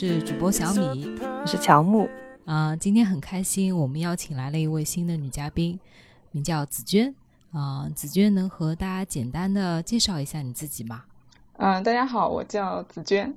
[0.00, 1.14] 是主播小米。
[1.20, 2.08] 我是乔木，
[2.46, 5.78] 啊、今天很开心，我们邀请来了一位新的女嘉宾，
[6.30, 7.14] 名叫紫娟。
[7.52, 11.04] 啊、紫娟能和大家简单的介绍一下你自己吗？
[11.58, 13.34] 嗯，大家好，我叫紫娟，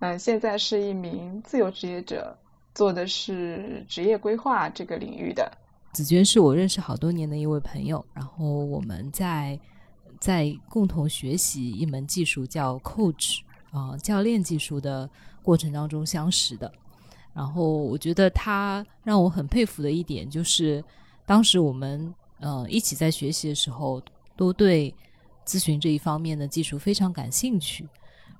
[0.00, 2.36] 嗯，现在是一名自由职业者，
[2.74, 5.50] 做的是职业规划这个领域的。
[5.94, 9.58] 紫娟是我认识好多年的一位朋友，然后我们在
[10.20, 13.38] 在共同学习一门技术叫 coach
[13.70, 15.08] 啊、教练技术的
[15.42, 16.72] 过程当中相识的。
[17.34, 20.84] 然后我觉得他让我很佩服的一点就是，
[21.24, 24.02] 当时我们呃一起在学习的时候，
[24.36, 24.94] 都对
[25.46, 27.88] 咨询这一方面的技术非常感兴趣，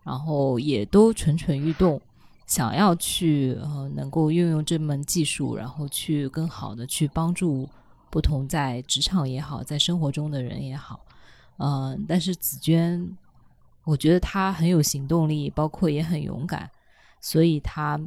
[0.04, 2.00] 然后也都蠢蠢欲动，
[2.46, 7.66] 想要去呃能够运用这门技术，然后去更好的去帮助
[8.10, 11.00] 不同在职场也好，在生活中的人也好，
[11.56, 13.16] 嗯、但是紫娟，
[13.84, 16.70] 我觉得她很有行动力，包括也很勇敢，
[17.22, 17.98] 所以他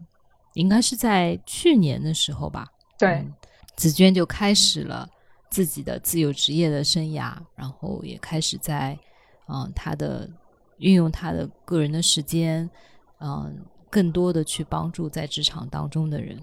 [0.53, 2.67] 应该是在去年的时候吧，
[2.99, 3.33] 对，嗯
[3.75, 5.09] 紫娟就开始了
[5.49, 8.97] 自己的自由职业的生涯，然后也开始在
[9.47, 10.29] 嗯他的
[10.77, 12.69] 运用他的个人的时间，
[13.19, 16.39] 嗯，更多的去帮助在职场当中的人，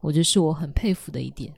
[0.00, 1.52] 我觉得是我很佩服的一点。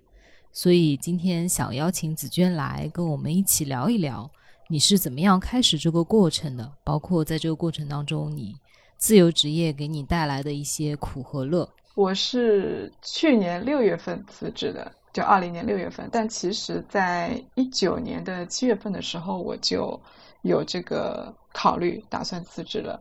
[0.52, 4.30] 所以今天想邀请紫娟来跟我们一起聊一聊，
[4.68, 8.56] 你是怎么样开始这个过程的，包括在这个过程当中，你
[8.96, 11.68] 自由职业给你带来的一些苦和乐。
[11.94, 16.08] 我是去年六月份辞职的，就二零年六月份。
[16.12, 20.00] 但其实，在一九年的七月份的时候，我就
[20.42, 23.00] 有这个考虑，打算辞职了。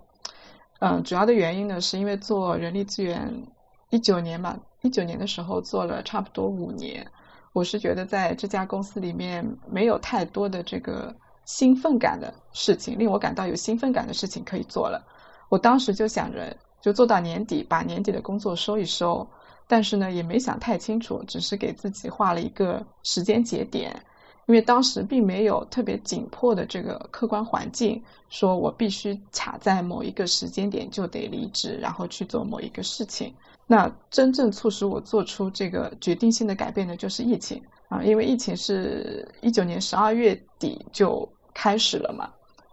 [0.80, 3.46] 嗯，主要的原因呢，是因为做人力资源，
[3.90, 7.06] 一九年吧，一九年的时候做了差不多五年，
[7.54, 15.06] 我是觉得在这家公司里面没有太多的这个兴奋感的事情，令我感到有兴奋感的事情可以做了。
[15.50, 19.28] 我当时就想着，就做到年底，把年底的工作收一收。
[19.68, 24.06] 但是呢，也没想太清楚，只是给自己画了一个时间节点，
[24.46, 33.34] 因为当时并没有特别紧迫的这个客观环境，说我必须卡在某一个时间点就得离职，然后去做某一个事情。
[33.66, 42.30] 那真正促使我做出这个决定性的改变的，就是疫情啊，因为疫情是一九年十二月底就开始了嘛，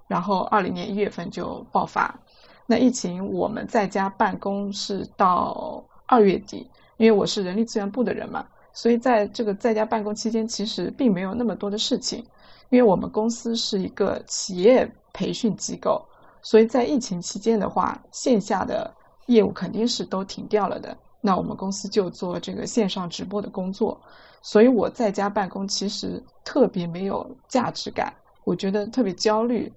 [0.06, 2.21] 然后二零年一月份就爆发。
[2.67, 12.25] 那疫情我们在家办公是到二月底，因为我是人力资源部的人嘛，所以在这个在家办公期间，其实并没有那么多的事情，
[12.71, 16.03] 因为我们公司是一个企业培训机构，
[16.43, 18.91] 所以在疫情期间的话，线下的
[19.27, 20.97] 业务肯定是都停掉了的。
[21.21, 24.01] 那我们公司就做这个线上直播的工作，
[24.41, 28.12] 所以我在家办公其实特别没有价值感，
[28.45, 29.72] 我觉得特别焦虑。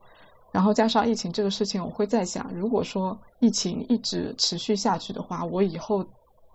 [0.56, 6.06] 然后加上疫情这个事情，我会在想，如果说疫情一直持续下去的话，我以后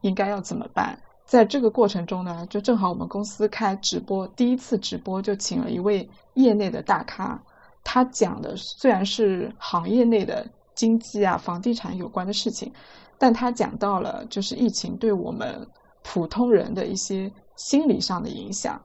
[0.00, 0.98] 应该要怎么办？
[1.26, 7.38] 在这个过程中呢，就正好我们公司开直播，第一次直播就请了一位业内的大咖，
[7.84, 12.72] 他讲的虽然是行业内的经济啊、房地产有关的事情，
[13.18, 15.68] 但他讲到了就是疫情对我们
[16.02, 18.80] 普通人的一些心理上的影响。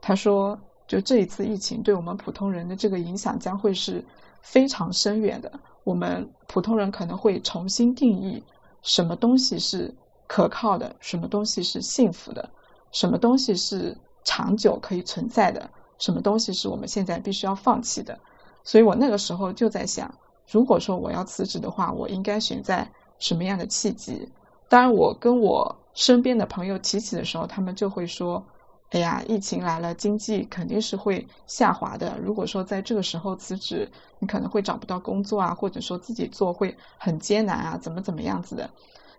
[0.00, 4.04] 他说，就这一次疫情对我们普通人的这个影响将会是
[4.42, 5.60] 非常深远的。
[5.84, 8.44] 我们普通人可能会重新定义
[8.82, 9.94] 什么东西是
[10.26, 12.50] 可靠的，什么东西是幸福的，
[12.92, 18.18] 什么东西是长久可以存在的，什么东西是我们现在必须要放弃的。
[18.62, 20.14] 所以我那个时候就在想，
[20.50, 24.30] 如果说我要辞职的话，我应该选在什么样的契机？
[24.68, 28.44] 当然，我跟我身边的朋友提起的时候，他们就会说。
[28.90, 32.18] 哎呀，疫情来了，经济肯定是会下滑的。
[32.20, 33.88] 如果说在这个时候辞职，
[34.18, 38.68] 你可能会找不到工作啊，或者说自己做会很艰难啊，怎么怎么样子的。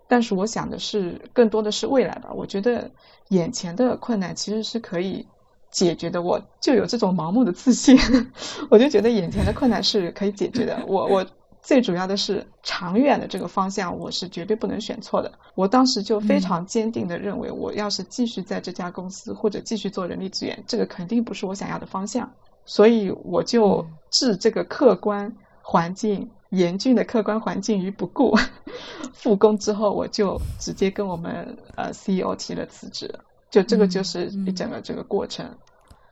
[0.06, 2.30] 但是我想的是，更多的是未来吧。
[2.34, 2.90] 我觉得
[3.28, 5.26] 眼前的困难其实是可以
[5.70, 6.20] 解决的。
[6.20, 7.96] 我就有这种盲目的自信，
[8.68, 10.84] 我就觉得眼前的困难是可以解决的。
[10.86, 11.26] 我我。
[11.62, 15.30] 最主要的是长远的这个方向，我是绝对不能选错的。
[15.54, 22.32] 我当时就非常坚定的认为，我要是继续在这家公司或者继续做人力资源，这个肯定不是我想要的方向。
[22.66, 28.36] 所以我就置这个客观环境严峻的客观环境于不顾。
[29.14, 33.08] 复工之后，我就直接跟我们呃 CEO 提了辞职。
[33.50, 35.46] 就这个就是一整个这个过程。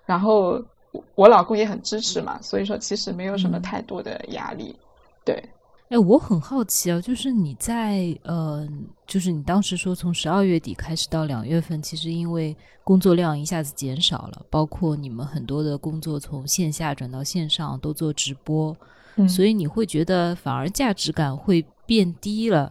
[0.07, 0.63] 然后
[1.17, 4.77] 我老公也很支持嘛，所以说其实没有什么太多的压力。
[5.31, 5.51] 对，
[5.91, 8.67] 哎，我很好奇啊，就是你在呃，
[9.07, 18.77] 就是你当时说从十二月底开始到两月份，其实因为工作量一下子减少了，包括你们很多的工作从线下转到线上都做直播，
[19.29, 22.71] 所以你会觉得反而价值感会变低了。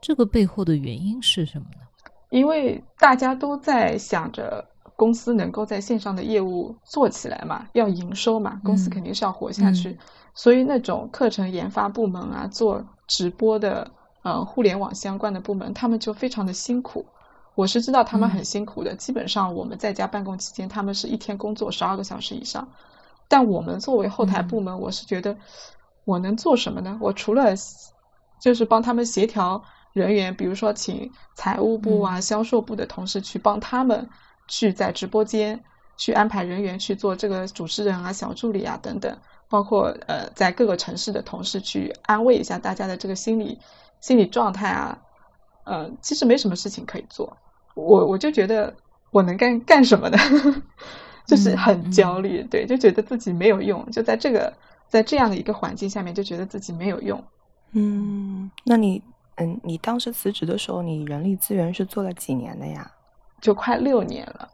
[0.00, 2.10] 这个背后的原因是什么呢？
[2.30, 4.64] 因为大家都在想着
[4.94, 9.96] 公司能够在线上的业务做起来嘛，要营收嘛，公司肯定是要活下去。
[10.38, 13.90] 所以那种课程研发部门啊，做直播的，
[14.22, 17.06] 呃，互联网相关的部门，他们就非常的辛苦。
[17.56, 18.94] 我是知道他们很辛苦的。
[18.94, 22.68] 基本上我们在家办公期间，他们是一天工作十二个小时以上。
[23.26, 25.36] 但我们作为后台部门，我是觉得
[26.04, 26.96] 我能做什么呢？
[27.00, 27.56] 我除了
[28.40, 29.64] 就是帮他们协调。
[29.92, 34.08] 人员，比如说请财务部啊、销售部的同事去帮他们
[34.46, 35.64] 去在直播间
[35.96, 39.18] 去安排人员去做这个主持人啊、小助理啊等等，
[39.48, 43.58] 包括呃在各个城市的同事去安慰一下大家的这个心理
[44.00, 44.98] 心理状态啊，
[45.64, 47.36] 呃，其实没什么事情可以做，
[47.74, 48.74] 我我就觉得
[49.10, 50.18] 我能干干什么呢？
[51.26, 54.52] 就是很焦虑，对，就觉得自己没有用，就在这个
[54.88, 57.22] 在这样的一个环境下面，就觉得自己没有用。
[57.72, 59.02] 嗯，那你？
[59.40, 62.90] 嗯，你当时辞职的时候，你人力资源是做了几年的呀？
[63.40, 64.48] 就快六年了，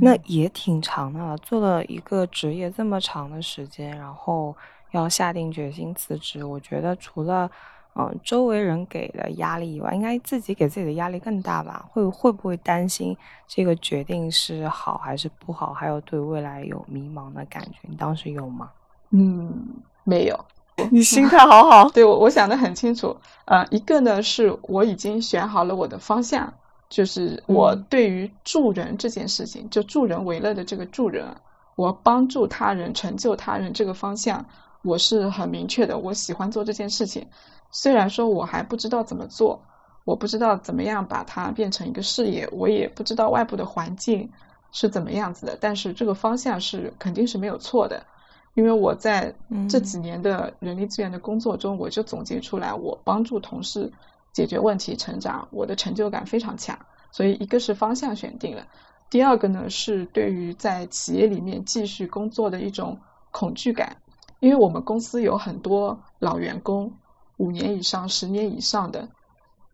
[0.00, 1.36] 那也挺长的。
[1.38, 4.54] 做了一个职业这么长的时间，然后
[4.92, 7.50] 要下定决心辞职，我觉得除了
[7.96, 11.84] 嗯周围人给的压力以外，应该自己给自己的压力更大吧？
[11.90, 13.16] 会会不会担心
[13.46, 15.72] 这个决定是好还是不好？
[15.72, 17.78] 还有对未来有迷茫的感觉？
[17.82, 18.70] 你当时有吗？
[19.10, 19.66] 嗯，
[20.02, 20.44] 没有。
[20.90, 23.16] 你心态好好， 对我我想的很清楚。
[23.44, 26.52] 呃，一个呢是我已经选好了我的方向，
[26.94, 31.26] 就是我对于助人这件事情，就助人为乐的这个助人，
[31.74, 34.46] 我帮助他人、成就他人这个方向，
[34.84, 35.98] 我是很明确的。
[35.98, 37.26] 我喜欢做这件事情，
[37.72, 39.60] 虽然说我还不知道怎么做，
[40.04, 44.30] 我不知道怎么样把它变成一个事业，我也不知道外部的环境
[44.70, 48.06] 是怎么样子的，但是这个方向是肯定是没有错的。
[48.54, 49.34] 因为我在
[49.68, 53.92] 这几年的人力资源的工作中，我就总结出来，我帮助同事
[54.34, 56.78] 解决问题、成长，我的成就感非常强。
[57.10, 58.66] 所以，一个是方向选定了，
[59.08, 63.00] 第二个呢是对于在企业里面继续工作的一种
[63.30, 63.96] 恐惧感。
[64.40, 66.92] 因为我们公司有很多老员工，
[67.38, 69.08] 五年以上、十年以上的，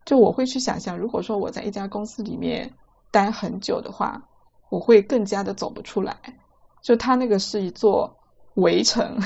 [0.05, 2.73] 就我会去想象，如果说我在一家公司里面
[3.11, 4.29] 待很久的话，
[4.69, 6.15] 我会更加的走不出来。
[6.81, 8.15] 就他那个是一座。
[8.55, 9.21] 围城，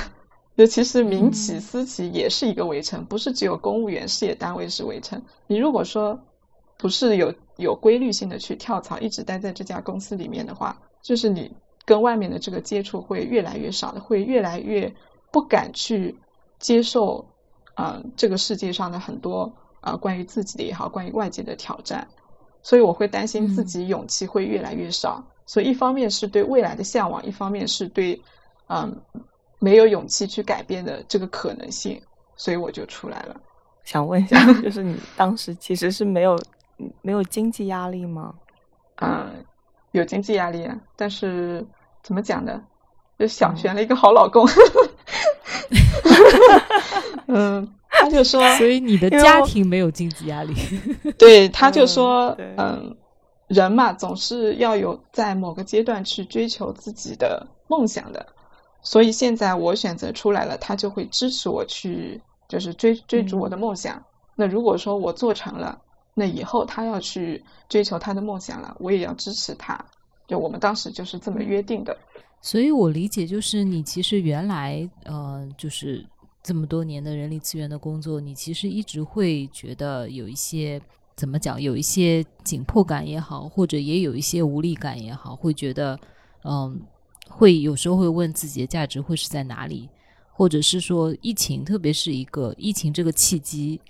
[0.57, 5.21] 就其实民企、私企也是一个围城，不是只有公务员事业单位是围城。
[5.47, 6.21] 你如果说
[6.77, 11.51] 不是有有规律性的去跳槽，一直待在这家公司里面的话，就是你
[11.83, 14.95] 跟外面的这个接触会越来越少的，会越来越
[15.31, 16.17] 不敢去
[16.57, 17.25] 接受
[17.73, 22.07] 啊这个世界上的很多啊关于自己的也好，关于外界的挑战。
[22.63, 25.25] 所以我会担心自己勇气会越来越少。
[25.45, 28.21] 所以一方面是对未来的向往，一方面是对。
[28.67, 28.99] 嗯，
[29.65, 31.99] 没有勇气去改变的这个可能性，
[32.35, 33.35] 所以我就出来了。
[33.83, 36.39] 想问一下， 就是你当时其实是没有
[37.01, 38.31] 没有经济压力吗？
[39.01, 39.43] 嗯，
[39.91, 41.65] 有经济压力，但是
[42.03, 42.61] 怎么讲呢？
[43.17, 44.47] 就想选了一个好老公。
[47.25, 50.53] 嗯，他就说，所以你的家庭没有经济压力。
[51.17, 52.95] 对，他就说，嗯，
[53.47, 58.27] 人嘛，总是要有在某个阶段去追求自己的梦想的。
[58.85, 64.01] 所以现在我选择出来了，他就会支持我去，就是追追逐我的梦想。
[64.35, 65.81] 那如果说我做成了，
[66.13, 69.83] 那以后他要去追求他的梦想了，我也要支持他。
[70.27, 71.97] 就我们当时就是这么约定的。
[72.41, 76.05] 所以我理解，就是你其实原来呃，就是
[76.43, 80.79] 这么多年的人力资源的工作，你其实一直会觉得有一些
[81.15, 85.99] 怎么讲，有一些紧迫感也好，或者也有一些无力感也好，会觉得
[86.43, 86.79] 嗯。
[87.29, 89.89] 会有时候会问自己的价值会是在哪里，
[90.31, 93.81] 或者是说疫情，特别是一个疫情这个契机，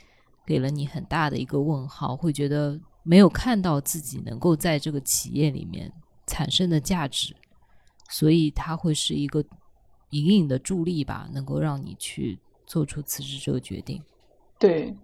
[0.45, 5.91] 给了你很大的一个问号，会觉得没有看到自己能够在这个企业里面
[6.25, 7.35] 产生的价值，
[8.09, 9.43] 所以它会是一个
[10.11, 14.01] 隐隐的助力吧，能够让你去做出辞职这个决定。
[14.57, 14.95] 对，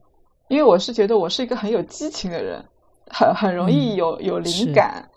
[0.47, 2.63] 因为我是觉得我是一个很有激情的人，
[3.07, 5.07] 很很容易有有灵感。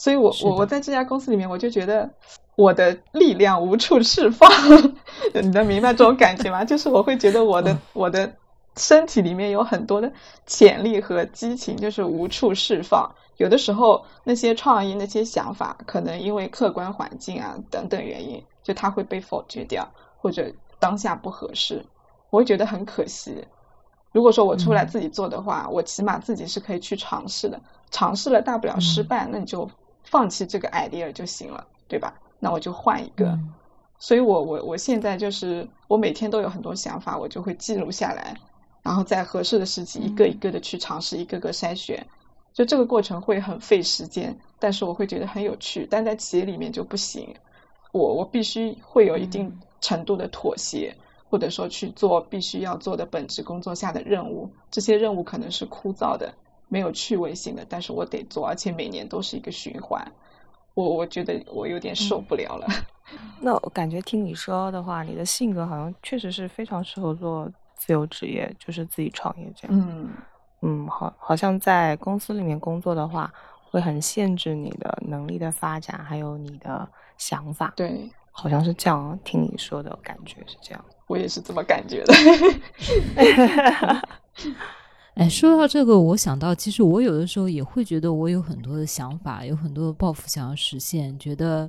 [0.00, 2.08] 所以，我我我在这家公司里面，我就觉得
[2.56, 4.50] 我的力量无处释放。
[5.34, 6.64] 你能明白这种感觉吗？
[6.64, 8.32] 就是我会觉得我的我的
[8.78, 10.10] 身体里面有很多的
[10.46, 13.14] 潜力和激情，就是无处释放。
[13.36, 21.84] 有的时候，那些创意、那些想法，可能因为客观环境啊等等原因，就它会被否决掉，或者当下不合适，
[22.30, 23.44] 我会觉得很可惜。
[24.12, 29.70] 如果说我出来自己做的话，我起码自己是可以去尝试的，尝试了大不了失败，那你就
[30.10, 32.14] 放弃这个 idea 就行了，对吧？
[32.38, 33.38] 那我就换一个。
[33.98, 38.34] 所以我我我现在就是我每天都有很多想法，我就会记录下来，
[38.82, 42.06] 然后在合适的时机一个一个的去尝试，一个个筛选。
[42.52, 45.86] 就这个过程会很费时间，但是我会觉得很有趣。
[45.90, 47.34] 但在企业里面就不行，
[47.92, 50.94] 我我必须会有一定程度的妥协。
[51.32, 56.34] 或者说去做必须要做的本职工作下的任务，这些任务可能是枯燥的、
[56.70, 60.02] 没有趣味性的，但是我得做，而且每年都是一个循环。
[60.72, 62.66] 我我觉得我有点受不了了。
[63.42, 69.76] 那我感觉听你说的话，你的性格好像确实是非常适合做自由职业，就是自己创业这样。
[69.76, 70.08] 嗯
[70.62, 73.30] 嗯，好，好像在公司里面工作的话，
[73.70, 77.72] 会很限制你的能力的发展，还有你的想法。
[77.76, 78.08] 对。
[78.32, 82.14] 好像是这样，听你说的感觉是这样，我也是这么感觉的。
[85.14, 91.18] 哎，说到这个，我想到，其实我有的时候也会觉得，我有很多的想法，有很多的抱负想要实现。
[91.18, 91.68] 觉得，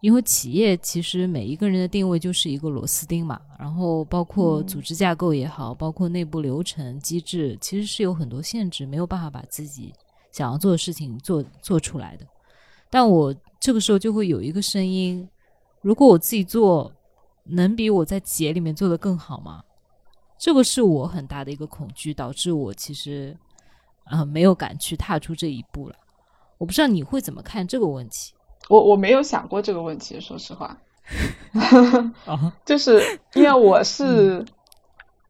[0.00, 9.92] 因为企业其实每一个人的定位就是一个螺丝钉嘛，然后包括组织架构也好，包括内部流程机制，其实是有很多限制，没有办法把自己
[10.32, 12.24] 想要做的事情做做出来的。
[12.88, 15.28] 但我这个时候就会有一个声音。
[15.82, 16.90] 如果我自己做，
[17.44, 19.62] 能比我在企业里面做的更好吗？
[20.38, 23.36] 这个是我很大的一个恐惧，导致我其实
[24.04, 25.96] 啊没有敢去踏出这一步了。
[26.58, 28.32] 我不知道你会怎么看这个问题。
[28.68, 30.76] 我我没有想过这个问题，说实话，
[32.64, 33.00] 就是
[33.34, 34.44] 因为我是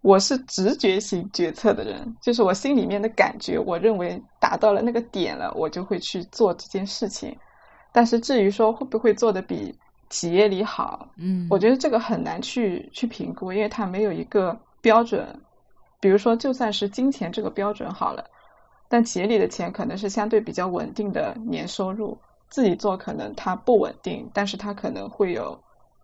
[0.00, 7.37] 我是直觉型决策的人，就是我心里面的感觉，我认为达到了那个点了，我就会去做这件事情。
[7.93, 9.75] 但是至于说会不会做的比
[10.11, 15.42] 企业里好，嗯，我觉得这个很难去去评估，因为它没有一个标准。
[16.00, 18.25] 比如说，就算是金钱这个标准好了，
[18.88, 22.16] 但企业里的钱可能是相对比较稳定的年收入，
[22.50, 25.58] 自己做可能它不稳定，但是它可能会有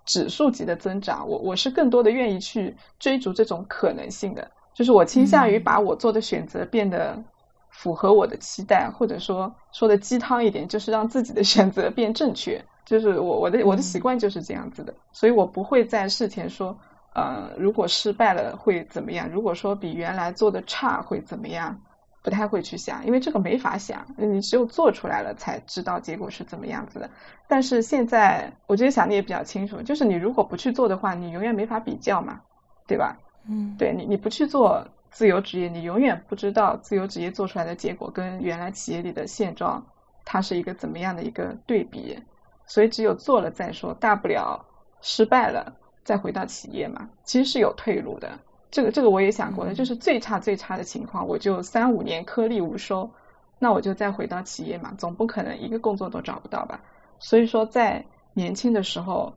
[0.05, 1.29] 指数级的增长。
[1.29, 7.23] 我我是更多的愿意去追逐这种可能性的，就是我倾向于把我做的选择变得
[7.71, 12.65] 符合我的期待，或者说说的鸡汤一点，就是让自己的选择变正确。
[12.85, 16.77] 就是我我的我的习惯就是这样子的，所以我不会在事前说，
[17.15, 19.29] 呃，如果失败了会怎么样？
[19.31, 21.81] 如果说比原来做的差会怎么样？
[22.23, 27.11] 不太会去想，因为这个没法想，你只有做出来了才知道结果是怎么样子的。
[27.47, 32.41] 但是现在我觉得想的也比较清楚，就是你如果不去做的话，你永远没法比较嘛，
[32.87, 33.19] 对吧？
[33.47, 39.85] 嗯，对你你不去做自由职业，你永远不知道自由职业做出来的结果跟原来企业里的现状，
[40.25, 42.19] 它是一个怎么样的一个对比。
[42.67, 44.65] 所以只有做了再说，大不了
[45.03, 48.39] 失败了再回到企业嘛，其实是有退路的。
[48.71, 53.11] 这个这个我也想过的，就是最差最差的情况，我就三五年颗粒无收，
[53.59, 56.83] 那我就再回到企业嘛，总不可能一个工作都找不到吧。
[57.21, 59.35] 所以说在年轻的时候，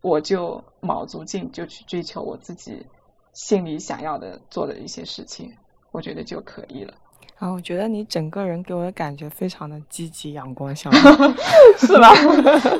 [0.00, 2.86] 我就卯足劲就去追求我自己
[3.34, 5.54] 心里想要的做的一些事情，
[5.92, 6.94] 我觉得就可以了。
[7.38, 11.34] 啊，我觉得你整个人给我的感觉非常的积极、阳光、向上，
[11.78, 12.12] 是吧？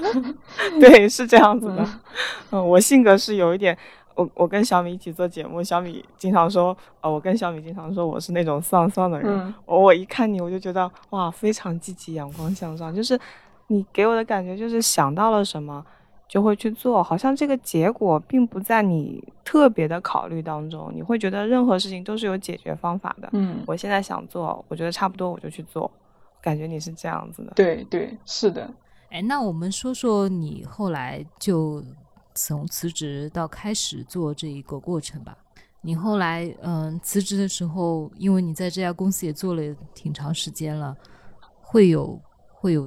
[0.80, 1.88] 对，是这样子的。
[2.50, 3.76] 嗯，我性格是有一点，
[4.16, 9.54] 我我跟小米一起做节目，小米经常说，呃，我跟小米经常说我是那种丧丧的人。
[9.64, 13.16] 我我一看你，我就觉得哇，非常积极、阳光、向上，就是
[13.68, 15.84] 你给我的感觉就是想到了什么。
[16.28, 23.30] 就会去做，好像这个结果并不在你特别的考虑当中，你会觉得任何事情都是有解决方法的。
[23.32, 25.90] 嗯，我现在想做，我觉得差不多我就去做，
[26.42, 27.52] 感觉你是这样子的。
[27.56, 28.70] 对对，是的。
[29.08, 31.82] 哎，那我们说说你后来就
[32.34, 35.34] 从辞职到开始做这一个过程吧。
[35.80, 39.62] 你后来嗯辞职的时候，因为你在这家公司也做了
[39.94, 40.94] 挺长时间了，
[41.62, 42.20] 会有
[42.52, 42.86] 会有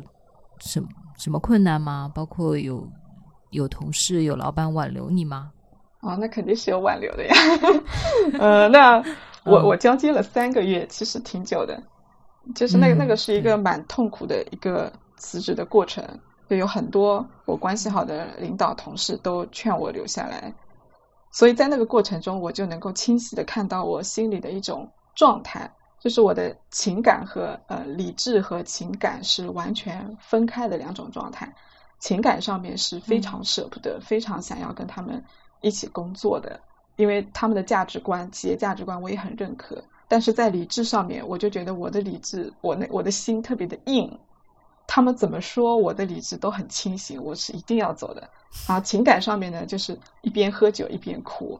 [0.59, 2.11] 什么什么困难吗？
[2.13, 2.87] 包括有。
[3.51, 5.51] 有同事有老板挽留你吗？
[6.01, 7.35] 哦，那肯定是有挽留的呀。
[8.39, 9.03] 呃，那
[9.45, 11.81] 我我交接了三个月，其实挺久的。
[12.55, 16.03] 就是那个那个是一个蛮痛苦的一个辞职的过程，
[16.49, 20.51] 就有很多我关系好的领导同事都劝我留下来。
[21.31, 31.53] 所以在那个过程中，我就能够清晰的看到我心里的一种状态，就是我的情感和呃理智和情感是完全分开的两种状态。
[32.01, 35.23] 情感上面是非常舍不得，非常想要跟他们
[35.61, 36.59] 一起工作的，
[36.97, 39.81] 因为他们的价值观、企业价值观我也很认可。
[40.09, 44.19] 但是在理智上面，我就觉得我的理智，我那我的心特别的硬。
[44.87, 48.29] 他们怎么说，我的理智都很清醒，我是一定要走的。
[48.67, 51.57] 然后情感上面呢，就是一边喝酒一边哭，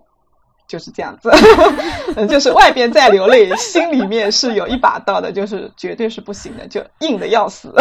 [0.68, 1.30] 就是这样子，
[2.18, 7.74] 嗯，就是外边在流泪，心里面是有一把刀的，就是绝对是不行的，就硬的要死。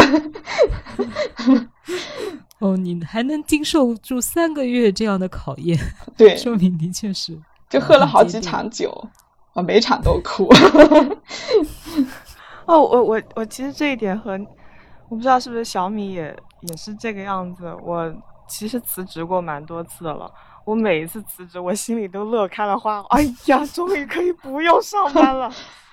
[2.60, 5.76] 哦，你还能经受住三个月这样的考验，
[6.16, 7.36] 对， 说明的确是
[7.68, 8.92] 就喝了好几场酒，
[9.54, 10.48] 啊，每场都哭。
[12.66, 14.38] 哦，我我我其实这一点和
[15.08, 16.36] 我不知道是不是小米也
[16.68, 17.74] 也是这个样子。
[17.82, 18.14] 我
[18.46, 20.30] 其实辞职过蛮多次的了。
[20.66, 23.02] 我每一次辞职，我心里都乐开了花。
[23.10, 25.50] 哎呀，终于可以不用上班了！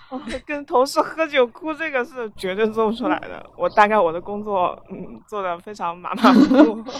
[0.45, 3.45] 跟同事喝酒哭，这个是绝对做不出来的。
[3.57, 6.83] 我大概我的工作，嗯，做的非常马马虎虎。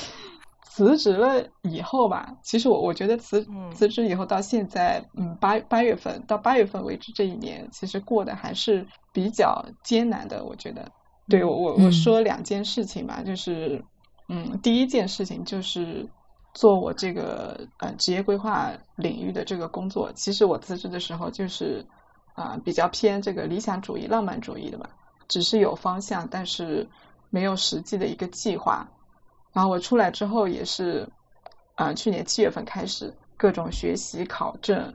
[0.62, 10.44] 辞职了以后吧，其实我我觉得辞辞职以后到现在，嗯，八八月份到八月份为止这一年，其实过得还是比较艰难的。
[10.44, 10.92] 我觉得，
[11.28, 13.84] 对我我我说两件事情吧，就是，
[14.30, 16.08] 嗯，第一件事情就是。
[16.54, 21.86] 做我这个呃职业规划领域的这个工作，其实我辞职的时候就是
[22.38, 24.88] 啊比较偏这个理想主义、浪漫主义的吧，
[25.28, 26.88] 只是有方向，但是
[27.32, 28.88] 没有实际的一个计划。
[29.54, 31.10] 然后我出来之后也是
[31.74, 34.94] 啊去年七月份开始各种学习考证，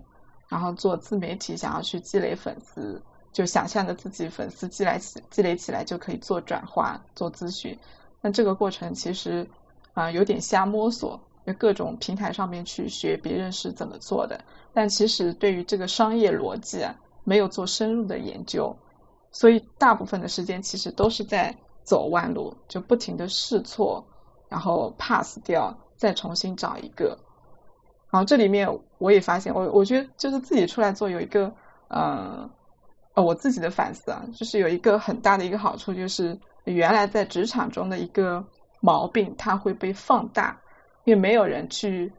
[0.49, 7.76] 然后做自媒体，想要去积累粉丝，就想象着自己粉丝积累起积累起来就可以做转化、做咨询。
[8.20, 9.44] 那这个过程其实
[9.94, 11.20] 啊有点瞎摸索。
[11.44, 16.94] 在各种平台上面去学别人是怎么做的，但其实对于这个商业逻辑啊，
[17.25, 18.76] 没有做深入的研究，
[19.31, 24.05] 所以大部分的时间其实都是在走弯路，就不停的试错，
[24.49, 27.19] 然后 pass 掉，再重新找一个。
[28.11, 31.52] 然后这里面我也发现，我我觉得就是自己出来做有一个，
[31.88, 32.50] 呃，
[33.14, 38.45] 呃，我自己的反思啊，就是有一个很大的一个好处，就是原来在职场中的一个
[38.81, 40.61] 毛病，它会被放大。
[41.05, 42.12] 因为没有人去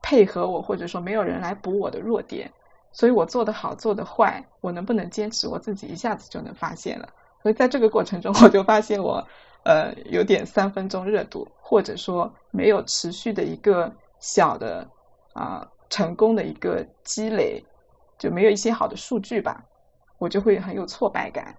[0.00, 2.50] 配合我，或者说没有人来补我的弱点，
[2.94, 7.10] 所以我做的好，做的坏，我能不能坚持，我自己一下子就能发现了。
[7.42, 9.22] 所以在这个过程中，我就发现我
[9.64, 14.88] 呃有点三分钟热度，或者说没有持续的一个小的
[15.34, 17.62] 啊成功的一个积累，
[18.16, 19.62] 就没有一些好的数据吧，
[20.18, 21.54] 我就会很有挫败感，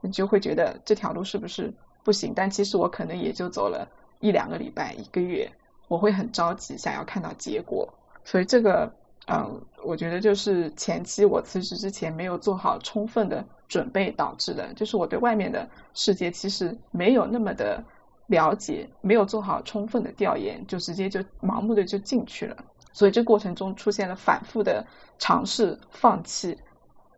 [0.00, 1.72] 你就会觉得这条路是不是
[2.02, 2.32] 不行？
[2.34, 3.86] 但其实我可能也就走了
[4.20, 5.48] 一两个礼拜，一个月。
[5.88, 7.88] 我会很着急，想要看到结果，
[8.22, 8.92] 所以这个，
[9.30, 17.84] 嗯，我觉得就是前期我辞职之前没有做好充分的准备导致的，就是我对外面的世界其实没有那么的
[18.26, 22.56] 了解，没有做好充分的调研，就直接就盲目的就进去了，
[22.92, 24.86] 所以这过程中出现了反复的
[25.18, 26.56] 尝试、放弃，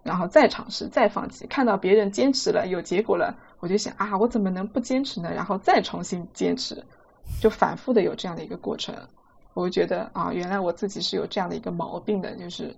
[0.03, 5.33] 然后再尝试、再放弃，看到别人坚持了有结果了，我就想啊，我怎么能不坚持呢？
[5.33, 6.85] 然后再重新坚持。
[7.41, 8.93] 就反复的有这样的一个过程，
[9.55, 12.77] 我会觉得啊，原来我自己是有这样的一个毛病的，就是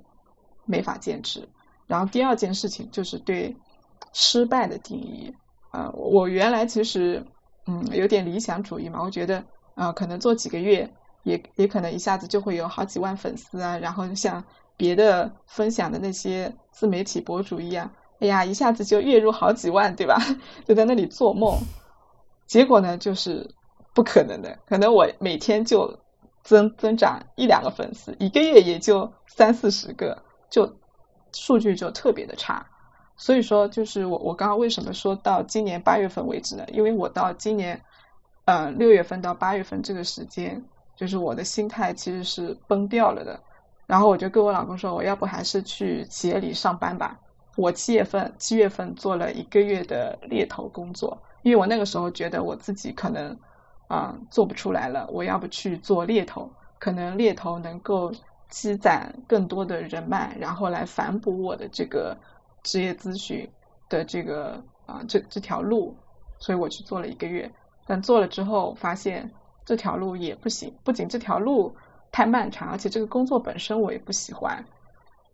[0.65, 1.49] 没法坚持。
[1.87, 3.55] 然后第二件事情就是对
[4.13, 5.35] 失败的定义
[5.71, 7.25] 啊，我原来其实
[7.67, 10.91] 嗯有点理想主义嘛，我觉得啊可能做几个月
[11.25, 14.43] 也也可能一下子就会有好几万粉丝啊，然后像
[14.77, 20.17] 别的分享的那些自媒体博主一样，哎呀一下子就月入好几万，对吧？
[20.67, 21.59] 就在那里做梦，
[22.47, 23.55] 结果呢就是。
[23.95, 25.99] 不可能的，可能我每天就
[26.42, 30.76] 增增长一两个粉丝，一个月也就三四十个，就
[31.33, 32.66] 数据就特别的差。
[33.16, 36.64] 所以说，就是我我刚刚为什么说到今年八月份为止呢？
[36.72, 37.81] 因为我到今年
[38.46, 40.64] 呃六月份到八月份这个时间，
[40.96, 43.40] 就是我的心态其实是崩掉了的。
[43.87, 47.20] 然后我就跟我老公说，我要不还是去企业里上班吧。
[47.57, 53.38] 我七月份七月份做了一个月的猎头工作，因为我那个时候觉得我自己可能。
[53.88, 56.51] 啊，做不出来了，我要不去做猎头？
[56.79, 58.12] 可能猎头能够
[58.49, 62.16] 积攒更多的人脉，然后来反哺我的这个
[62.62, 63.49] 职业咨询
[63.88, 65.97] 的这个啊这这条路。
[66.38, 67.53] 所以我去做了一个月，
[67.87, 69.31] 但做了之后发现
[69.64, 71.77] 这条路也不行，不仅这条路
[72.11, 74.64] 太漫长，而且这个工作本身我也不喜欢。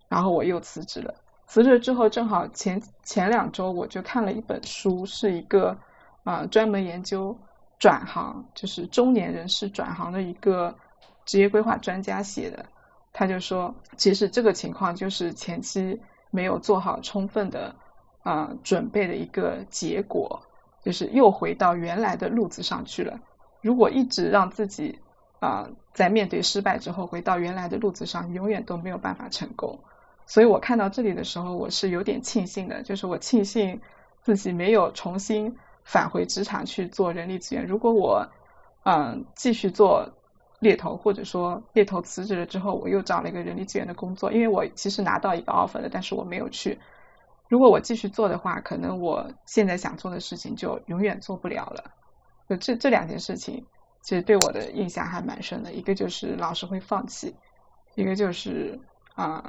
[0.08, 1.14] 然后我又辞职了。
[1.46, 5.78] 辞职之后，正好前前两周我就看了一本书，是一个
[6.24, 7.38] 啊专门研究。
[7.78, 10.76] 转行就是中年人士转行的一个
[11.24, 12.66] 职业规划专家写的，
[13.12, 17.76] 他就说，其实这个情况就是前期没有做好充分的
[18.22, 20.42] 啊准备的一个结果，
[20.82, 23.20] 就是又回到原来的路子上去了。
[23.60, 24.98] 如果一直让自己
[25.40, 29.78] 啊在面对失败之后回到原来的路子上，永远都没有办法成功。
[30.26, 33.80] 所以我看到这里的时候，我是有点庆幸的，就是我庆幸
[34.22, 35.56] 自己没有重新。
[35.88, 37.66] 返回职场去做人力资源。
[37.66, 38.28] 如果我，
[38.84, 40.06] 嗯，继续做
[40.60, 46.78] 猎头，或者说猎头辞职了之后，我又找了一个人力资源的工作，因为我其实拿到一个 offer 了，但是我没有去。
[47.48, 51.82] 如果我继续做的话，可能我现在想做的事情就永远做不了了。
[52.50, 53.66] 就这这两件事情，
[54.02, 55.72] 其实对我的印象还蛮深的。
[55.72, 57.34] 一个就是老是会放弃，
[57.94, 58.78] 一个就是
[59.14, 59.42] 啊，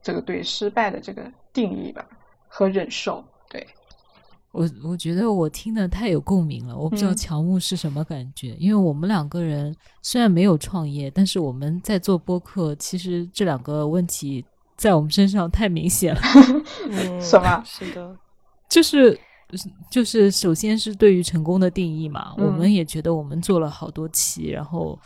[0.00, 2.06] 这个对失败的这个定义吧
[2.48, 3.22] 和忍受。
[3.50, 3.66] 对
[4.56, 6.76] 我，我觉得我听的太有共鸣了。
[6.76, 14.44] 我不知道乔木是什么感觉，因为我们两个人虽然没有创业，但是我们在做播客，其实这两个问题。
[14.76, 16.20] 在我们身上太明显了，
[17.18, 17.62] 什么？
[17.64, 18.14] 是的，
[18.68, 19.18] 就是
[19.90, 24.98] 就是，首先是对于成功的定义嘛，我们也觉得我们做了好多期，然后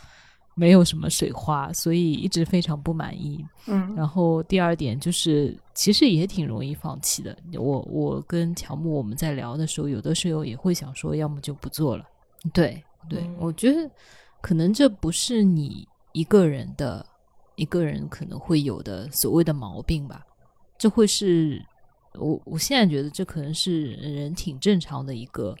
[0.55, 3.45] 没有什么水花，所以一直非常不满意。
[3.67, 7.37] 嗯，然后第二点就是，其实也挺容易放弃的。
[7.53, 12.05] 我我跟乔木我们在聊的时候，有的时候也会想说，要么就不做了。
[12.53, 13.89] 对对，我觉得
[14.41, 17.05] 可能这不是你一个人的。
[17.57, 20.25] 一个人可能会有的所谓的毛病吧，
[20.79, 21.63] 这会是
[22.13, 25.55] 我我现在觉得这可能是人挺正常的一个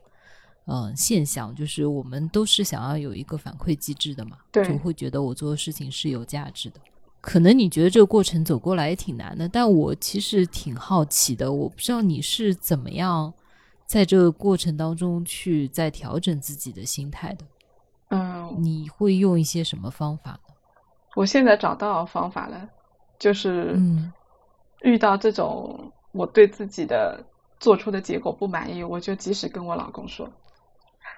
[0.65, 6.79] 嗯现象，就是我们都是想要有一个反馈机制的嘛，就会觉得我做的事情是有价值的。
[7.19, 13.31] 可能你觉得这个过程走过来也挺难的，但我其实挺好奇的，我不知道你是怎么样
[13.85, 17.45] 在这个过程当中去在调整自己的心态的，
[18.09, 20.39] 嗯，你会用一些什么方法？
[21.15, 22.69] 我现在找到方法了，
[23.19, 23.77] 就是
[24.81, 27.23] 遇到这种我对自己的
[27.59, 30.27] 做出的结果不满意，我就及时跟我老公说，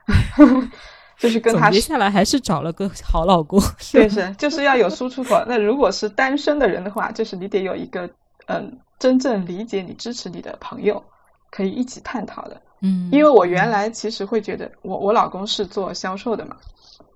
[1.18, 3.60] 就是跟他接下来还是找了个好老公，
[3.92, 5.44] 对 是，就是要有输出口。
[5.48, 8.10] 那如果是单身的人的话，就是你得有一个
[8.48, 11.04] 嗯真正理解你、支持你的朋友，
[11.50, 12.62] 可以一起探讨的。
[12.82, 16.58] 嗯，因为我原来其实会觉得，我我老公是做销售的嘛，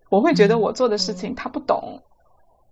[0.10, 2.02] 我会觉得我做的事情他不懂。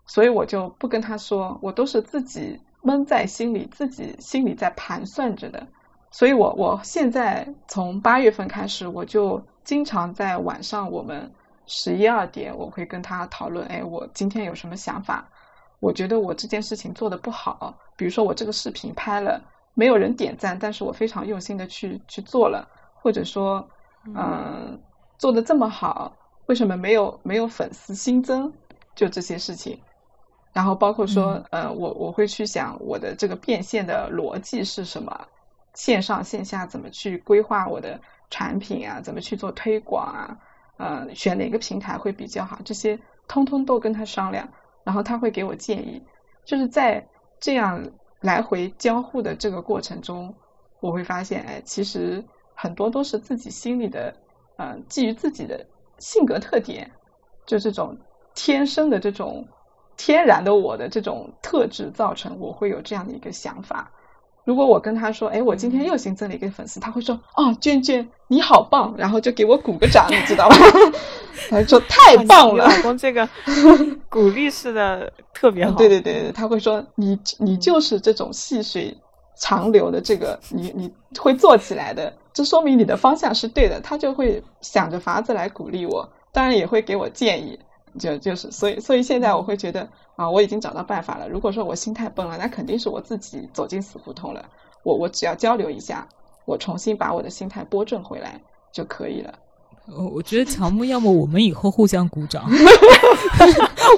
[0.08, 5.68] 所以我就不跟他说，我都是自己闷在心里，自己心里在盘算着的。
[6.16, 11.30] 所以我我现在从八月份开始，我就经常在晚上我们
[11.66, 15.28] 十一二点，我会跟他讨论，哎，我今天有什么想法？
[15.82, 19.42] 我觉得我这件事情做的不好，比如说我这个视频拍了
[19.74, 23.68] 没有人点赞，但是我非常用心的去去做了，或者说，
[24.06, 24.80] 嗯，
[25.18, 28.54] 做的这么好，为什么没有没有粉丝新增？
[28.96, 29.78] 就这些事情。
[30.54, 35.28] 然后包括说，呃，我我会去想我的这个变现的逻辑是什么，
[35.76, 40.38] 线上线下怎么去规划我的产品啊，怎么去做推广啊，
[40.78, 44.50] 呃，选哪个平台会比较好，这些通通都跟他商量，
[44.84, 46.02] 然后他会给我建议，
[46.44, 47.08] 就是在
[47.40, 50.34] 这样来回交互的这个过程中，
[50.80, 54.16] 我会发现，哎，其实很多都是自己心里的，
[54.58, 55.68] 嗯，基于自己的
[56.00, 56.92] 性格特点，
[57.46, 57.98] 就这种
[58.34, 59.48] 天生的这种。
[59.98, 63.94] 天然的我的这种特质造成我会有这样的一个想法。
[64.46, 70.56] 如果我跟他说：“哎，我今天又新增了一个粉丝。”他会说：“哦，娟娟你好棒！”然后就给我鼓个掌，你知道吗？
[71.50, 73.28] 他说：“太棒了！”老公这个
[74.08, 75.72] 鼓励式的特别好。
[75.72, 78.96] 对对对，他会说：“你你就是这种细水
[79.36, 87.60] 长流的这个，你你会做起来的，这说明你的方向是对的。”他就会想着法子来鼓励我，当然也会给我建议。
[88.00, 91.30] 就就是，所以所以现在我会觉得啊，我已经找到办法了。
[91.30, 94.46] 如果说我心态崩了，那肯定是我自己走进死胡同了。
[94.84, 96.08] 我我只要交流一下，
[96.46, 98.40] 我重新把我的心态拨正回来
[98.72, 99.34] 就可以了。
[99.88, 102.44] 我我觉得乔木，要么我们以后互相鼓掌，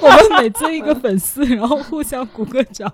[0.02, 2.92] 我们每增一个粉丝，然后互相鼓个掌。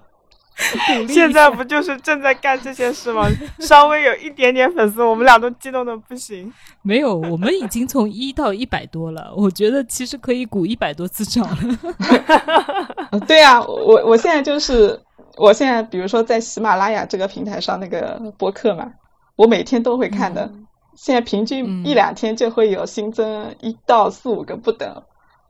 [1.09, 3.29] 现在不就是正在干这些事吗？
[3.59, 6.53] 稍微有一点点粉丝，我们俩都激动的不行。
[6.83, 9.33] 没有，我们已经从一到一百多了。
[9.37, 13.19] 我觉得其实可以鼓一百多次掌了。
[13.27, 15.01] 对啊，我我现在就是，
[15.37, 18.93] 我现在比如说在喜马拉雅这个平台上那个播客嘛，
[19.37, 20.51] 我每天都会看的。
[20.95, 25.03] 现在平均一两天就会有新增一到四五个不等。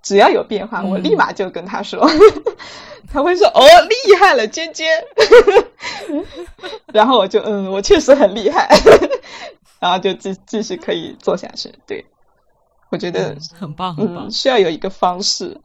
[0.05, 2.07] 只要有变化，我立马就跟他说，
[3.11, 4.87] 他会说：“哦，厉害了，尖尖。”
[6.93, 8.69] 然后我就嗯，我确实很厉害，
[9.81, 11.73] 然后就继继续可以做下去。
[11.87, 12.05] 对，
[12.91, 14.31] 我觉得很棒，很棒。
[14.31, 15.59] 需要有一个方式，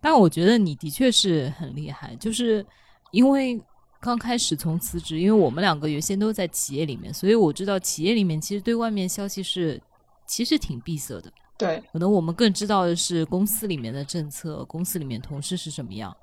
[0.00, 2.66] 但我觉得你的确是很厉害，就是
[3.12, 3.60] 因为
[4.00, 9.80] 刚开始从辞职，因为我们两个原先都在企业里面，所以我知道企业里面其实对外面消息是
[10.26, 11.30] 其实挺闭塞的。
[11.56, 16.14] 对，可能我们更知道的是公司里面的政策，公司里面同事是什么样，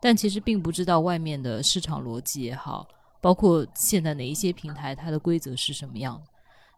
[0.00, 2.88] 但其实并不知道外面的市场逻辑也好，
[3.20, 6.18] 包括现在哪一些平台它的规则是什么样。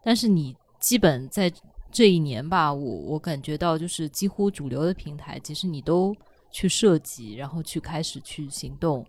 [0.03, 1.49] 但是你基本在
[1.89, 6.13] 这一年吧，我我感觉到就是几乎主流的平台，其实你都
[6.51, 9.05] 去设计，然后去开始去行动，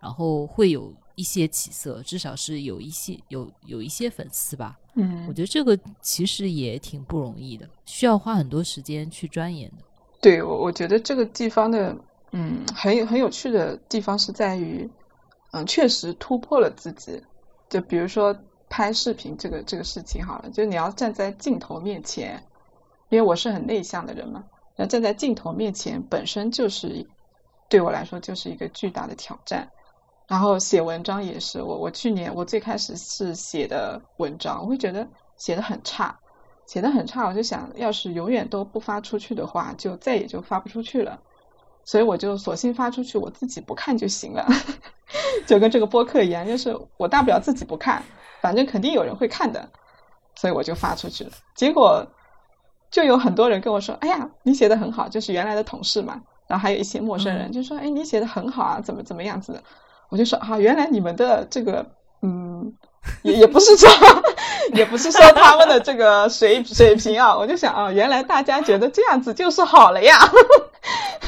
[0.00, 4.76] 然后会有一些起色，至少是有一些有有一些粉丝吧。
[4.94, 9.84] 嗯，我觉得这个其实也挺不容易的，需要花很多时间去钻研的。
[10.20, 11.96] 对，我我觉得这个地方的，
[12.32, 14.90] 嗯，很有很有趣的地方是在于，
[15.52, 17.22] 嗯，确实突破了自己。
[17.68, 18.36] 就比如说
[18.68, 22.42] 拍视频这个这个事情好了，就你要站在镜头面前，
[23.08, 24.44] 因为我是很内向的人嘛，
[24.76, 27.06] 那站在镜头面前本身就是
[27.68, 29.70] 对我来说就是一个巨大的挑战。
[30.30, 35.04] 然后写文章也是，我我去年我最开始是写的文章，我会觉得
[35.36, 36.16] 写的很差。
[36.66, 41.18] 写的很差，我就想要是永远都不发出去的话，就再也就发不出去了。
[41.84, 44.46] 所以我就索性发出去，我自己不看就行了，
[45.48, 48.00] 就跟这个播客一样，就是我大不了自己不看，
[48.40, 49.68] 反正肯定有人会看的，
[50.36, 51.32] 所以我就发出去了。
[51.56, 52.06] 结果
[52.88, 59.60] 就有很多人跟我说：“哎呀，你写的很好。”就是原来的同事嘛，然后还有一些陌生人就说：“哎，你写的很好啊，怎么怎么样子的？”
[60.10, 61.86] 我就说：“啊，原来你们的这个，
[62.22, 62.74] 嗯。”
[63.22, 63.88] 也也不是说，
[64.74, 70.18] 也不是说他们的这个水水平啊，我就想啊，原来大家觉得这样子就是好了呀。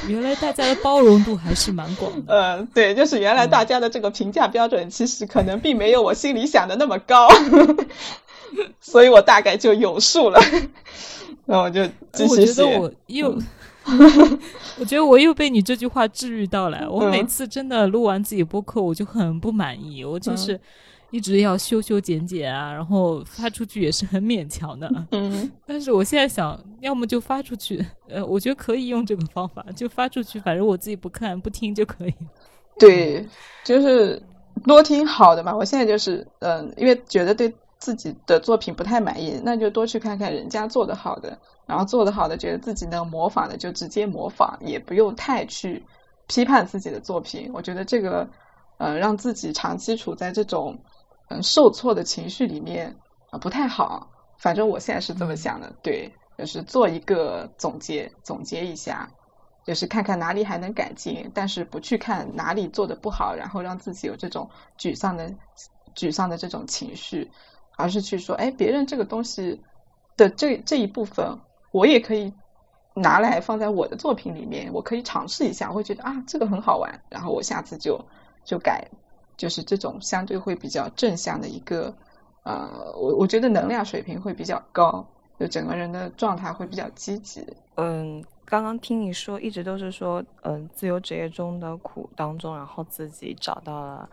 [0.07, 2.35] 原来大家的包容度还是蛮广的。
[2.59, 7.27] 嗯， 对，就是原来大家的这个评价标准，其实可能并没有我心里想的那么高，
[8.83, 10.39] 所以我大概就有数了。
[11.47, 12.63] 那我就继续写。
[12.63, 13.39] 我觉得我又，
[14.79, 16.91] 我觉得我又被你这句话治愈到了。
[16.91, 20.61] 我每次真的录完自己播客，我就很不满意，我就是。
[21.15, 24.91] 一直要修修剪剪啊，然后发出去也是很勉强的。
[25.11, 32.15] 嗯， 但是我现在想，要么就发出去，呃，我觉得可以用这个方法，就发出去，反正我自己不看不听就可以。
[32.79, 33.29] 对，
[33.63, 34.23] 就是
[34.65, 35.55] 多听好的嘛。
[35.55, 45.85] 我现在就是，嗯，因为觉得对自己的作品不太满意，那就多去看看人家做的好的，然后做的好的，觉得自己能模仿的就直接模仿，也不用太去
[46.27, 47.51] 批判自己的作品。
[47.55, 48.29] 我觉得这个，
[48.79, 50.79] 呃，让自己长期处在这种。
[51.29, 52.95] 嗯，受挫的情绪里面
[53.31, 59.09] 啊不太好，反正我现在是这么想的，对，就是做一个总结，总结一下，
[59.65, 65.33] 就是看看哪里还能改进，但是不去看哪里做的不好，然后让自己有这种沮丧的
[65.95, 67.31] 沮丧的这种情绪，
[67.79, 69.63] 而是去说，哎，别人这个东西
[70.19, 71.39] 的这这一部分，
[71.73, 72.33] 我也可以
[72.95, 78.01] 拿来放在我的作品里面，我可以尝试一下，我会觉得啊，这个很好玩，然后我下次就
[78.45, 78.87] 就改。
[79.35, 81.93] 就是这种相对会比较正向的一个，
[82.45, 85.05] 呃，我我觉得能量水平会比较高，
[85.41, 87.45] 就整个人的状态会比较积极。
[87.77, 94.09] 嗯，刚刚听你说，一直都是说，嗯，自由职业中的苦当中，然后自己找到了，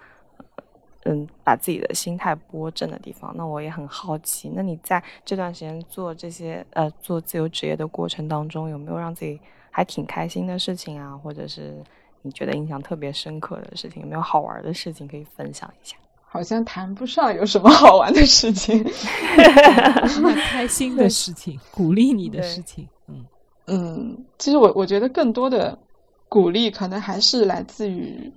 [1.06, 3.34] 嗯，把自己的心态拨正的地方。
[3.36, 9.40] 那我也很好奇，那你在这段时间做这些，呃，做自由职业的过程当中，有没有让自己
[9.72, 11.84] 还挺开心的事情啊，或者是？
[12.22, 15.96] 你觉得印象特别深刻的事情，有没有好玩的事情可以分享一下？
[16.28, 18.84] 好像谈不上有什么好玩的事情，
[20.52, 22.86] 开心的事情，鼓励你的事情。
[23.08, 23.26] 嗯
[23.68, 25.80] 嗯，其实我我觉得更多的
[26.28, 28.30] 鼓励可能还是来自于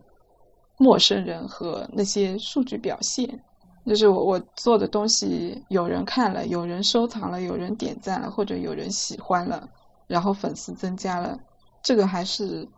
[0.83, 3.43] 陌生人和那些数据表现，
[3.87, 9.69] 就是我我做的东西有人看了，有人收藏了，有人点赞了，或者有人喜欢了，
[10.07, 11.39] 然后粉丝增加了，
[11.83, 12.69] 这个还是。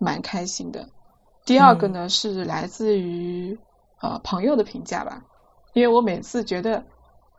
[0.00, 0.88] 蛮开心的。
[1.44, 3.58] 第二个呢是来自于
[4.00, 5.24] 呃朋友的评价吧，
[5.72, 6.84] 因为我每次觉得，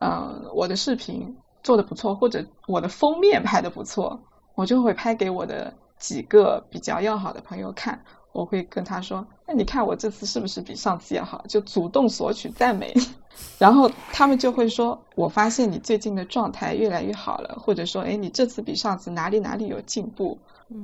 [0.01, 4.19] 嗯，我的视频做的不错，或者我的封面拍的不错，
[4.55, 8.03] 我就会拍给我的几个比较要好的朋友看，
[8.33, 11.43] 我会跟他说，那你看我这次是不是比上次要好？
[11.47, 12.93] 就主动索取赞美，
[13.57, 20.37] 然后他们就会说，我发现你最近的状态越来越好了，或者说，哎，你这次比上次哪里哪里有进步？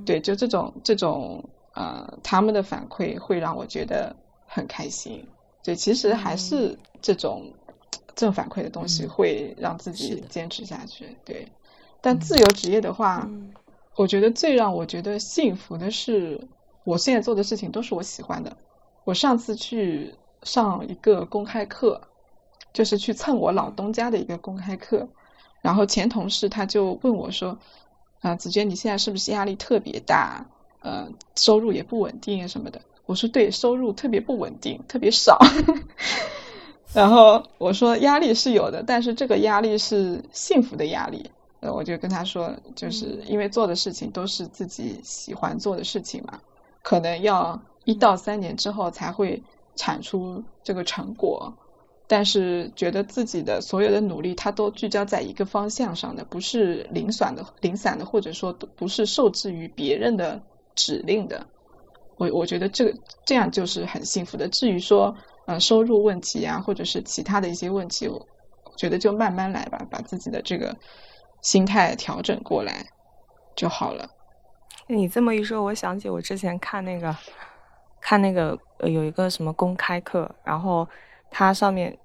[0.04, 1.43] 对，就这种这种。
[1.78, 4.15] 呃，他们的反馈会让我觉得
[4.47, 5.21] 很开心。
[5.62, 7.51] 对，其实还是这种
[8.15, 11.17] 正反馈的东西会让自己坚持下去。
[11.25, 11.45] 对，
[11.99, 13.30] 但自由职业的话，
[13.97, 16.47] 我觉得最让我觉得幸福的是，
[16.86, 18.56] 我现在做的事情都是我喜欢的。
[19.04, 22.02] 我上次去上一个公开课，
[22.71, 25.10] 就是去蹭我老东家的一个公开课，
[25.62, 27.58] 然后前同事他就问我说
[28.21, 30.45] ：“啊，子娟，你现在是不是压力特别大？”
[30.82, 32.80] 呃，收入也不稳定什么的。
[33.08, 35.39] 我说对，收入特别不稳定，特别少。
[36.93, 41.32] 然后我说压力是有的，但是这个压力是幸福的压力。
[41.62, 46.39] 呃，我就跟他说，就是因为做的事情都是自己喜欢做的事情嘛，
[46.86, 49.43] 可能要一到三年之后才会
[49.76, 51.52] 产出这个成果，
[52.08, 60.41] 但是觉得自己的所有的努力，它都聚焦在一个方向上的，不是零散的、零散的，或者说不是受制于别人的。
[60.78, 61.48] 指令的，
[62.17, 62.93] 我我觉得这个
[63.26, 64.50] 这样就是很幸福的。
[64.50, 65.15] 至于说
[65.48, 68.28] 呃收入问题啊，或者是其他的一些问题，我
[68.78, 70.76] 觉得就慢慢来吧，把自己的这个
[71.41, 72.86] 心态调整过来
[73.56, 74.10] 就好了。
[74.88, 77.15] 你这么一说，我想起我之前看那个
[78.00, 80.88] 看那个有一个什么公开课，然后
[81.30, 81.98] 它上面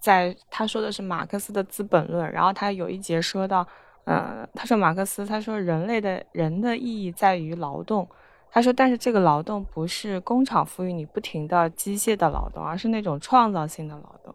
[0.00, 3.66] 在他说的是马克思的《资本论》，然后他有一节说到。
[4.06, 8.06] 呃，他说马克思，他说人类的人的意义在于劳动。
[8.50, 14.34] 他说，但是这个劳动不是工厂赋予你不停的机械的劳动，而是那种创造性的劳动。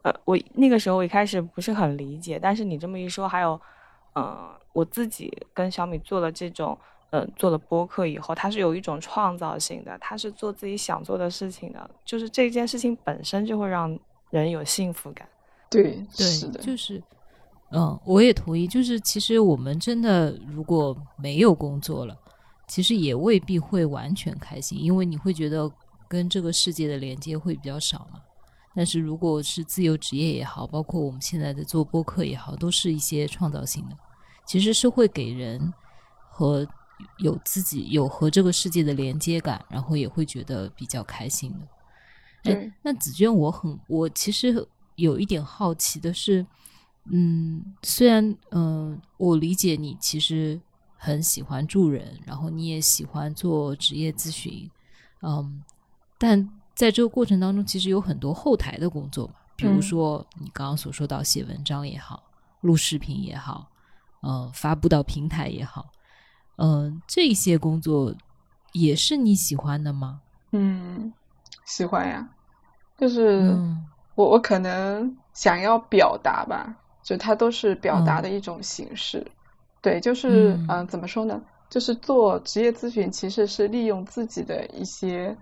[0.00, 3.60] 呃，我那个时候我一开始不是很理解，但是你这么一说，还有，
[4.14, 6.78] 呃，我自己跟小米做了这种，
[7.14, 13.96] 呃，做了播客以后，它是有一种创造性的，它是做自己想做的事情的，就是这件事情本身就会让
[14.30, 15.28] 人有幸福感。
[15.70, 17.00] 对，对，是的，就是。
[17.70, 18.66] 嗯，我也同意。
[18.66, 22.16] 就是其实我们真的如果没有工作了，
[22.66, 25.70] 其实也未必会完全开心，因为你会觉得
[26.08, 28.20] 跟这个世界的连接会比较少嘛。
[28.74, 33.96] 但是如果是自由职业也好，包括我们现在的做播客也好，都是一些创造性的，
[34.44, 35.72] 其实是会给人
[36.28, 36.66] 和
[37.18, 41.66] 有自己有和这个世界的连接感，然后也会觉得比较开心的。
[42.42, 46.46] 对，那紫娟，我很我其实有一点好奇的是。
[47.10, 50.58] 嗯，虽然嗯，我理解你其实
[50.96, 54.70] 很喜欢助人，然后你也喜欢做职业咨询，
[55.20, 55.62] 嗯，
[56.16, 62.22] 但在这个过程当中，其实有很多后台的工作嘛，比如说你刚刚所说到写文章也好，
[62.62, 63.68] 录视频也好，
[64.22, 65.92] 嗯，发布到平台也好，
[66.56, 68.14] 嗯，这些工作
[68.72, 70.20] 也是你喜欢的吗？
[70.52, 71.12] 嗯，
[71.64, 72.28] 喜欢呀，
[72.98, 73.56] 就是
[74.14, 76.76] 我我可能想要表达吧。
[77.02, 79.30] 就它都是表达的一种形式，
[79.82, 81.42] 对，就是嗯，怎么说呢？
[81.68, 85.36] 就是做职业咨询，其实是利用自己的一些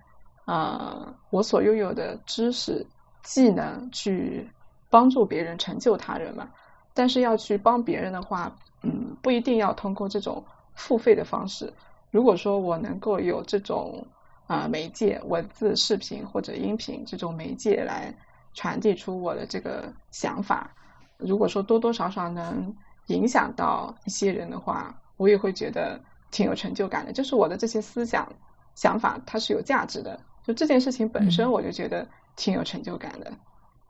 [0.45, 2.85] 啊，我所拥有的知识、
[3.23, 4.51] 技能去
[4.91, 6.51] 帮助别人、成就他人嘛。
[6.95, 11.73] 但是要去帮别人的话，嗯，不一定要通过这种付费的方式。
[12.11, 14.07] 如果说我能够有这种
[14.47, 18.15] 啊媒介，文字、视频或者音频这种媒介来
[18.55, 20.75] 传递出我的这个想法。
[21.17, 22.75] 如果说多多少少能
[23.07, 27.13] 影响到一些人的话，我也会觉得挺有成就感的。
[27.13, 28.31] 就是我的这些思想
[28.75, 30.21] 想法，它是有价值的。
[30.45, 32.07] 就这件事情本身，我就觉得
[32.37, 33.33] 挺有成就感的。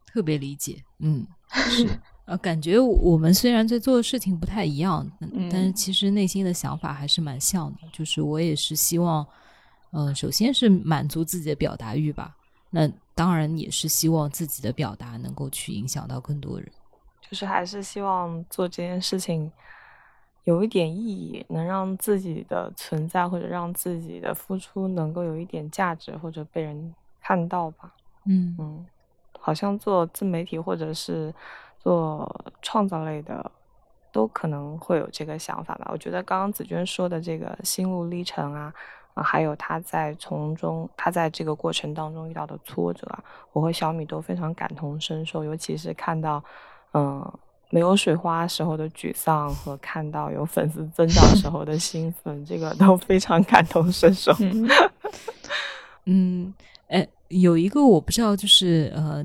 [0.07, 1.88] 特别理解，嗯， 是
[2.25, 5.11] 呃，感觉我们虽然在做的事情不太一样，
[5.51, 7.79] 但是其实内心的想法还是蛮像的。
[7.93, 9.27] 就是我也是希望，
[9.91, 12.37] 嗯，首先是满足自己的表达欲吧。
[12.71, 16.71] 那当然也是希望自己的表达能够去影响到更多人。
[17.29, 19.51] 就是还是希望做这件事情
[20.45, 27.93] 有一点意义，能让自己的存在或者让自己的付出能够有一点价值或者被人看到吧。
[28.27, 28.87] 嗯嗯，
[29.39, 31.35] 好像做自媒体或者是
[31.83, 33.51] 做创造类的，
[34.12, 35.88] 都可能会有这个想法吧。
[35.90, 38.73] 我觉得刚刚紫娟说的这个心路历程啊，
[39.14, 46.42] 啊，还有他在从中他在这个过程当中遇到的挫折啊，我和小米都非常感同身受，尤其是看到。
[46.95, 47.33] 嗯，
[47.71, 54.31] 没有水花时候的沮丧和看到有粉丝增长时候的兴奋，这个都非常感同身受。
[56.05, 56.53] 嗯，
[56.88, 57.09] 哎，
[57.40, 59.25] 有一个我不知道，就是呃，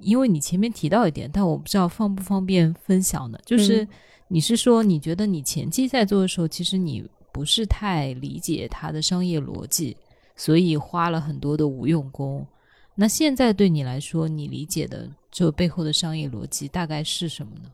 [0.00, 3.86] 因为你前面提到一点，但我不知道方不方便分享呢，就是
[4.28, 9.96] 你是说你觉得你前期在做的时候，其实你不是太理解它的商业逻辑，
[10.36, 12.46] 所以花了很多的无用功。
[12.94, 17.70] 那现在对你来说，你理解的这背后的商业逻辑大概是什么呢？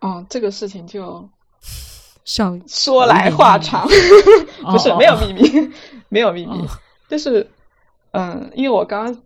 [0.00, 1.28] 哦，这个事情就
[2.24, 3.86] 上说来话长，
[4.70, 5.70] 不是 没有秘密，
[6.08, 6.66] 没有秘密，
[7.08, 7.48] 就是
[8.12, 9.22] 嗯，因为我刚刚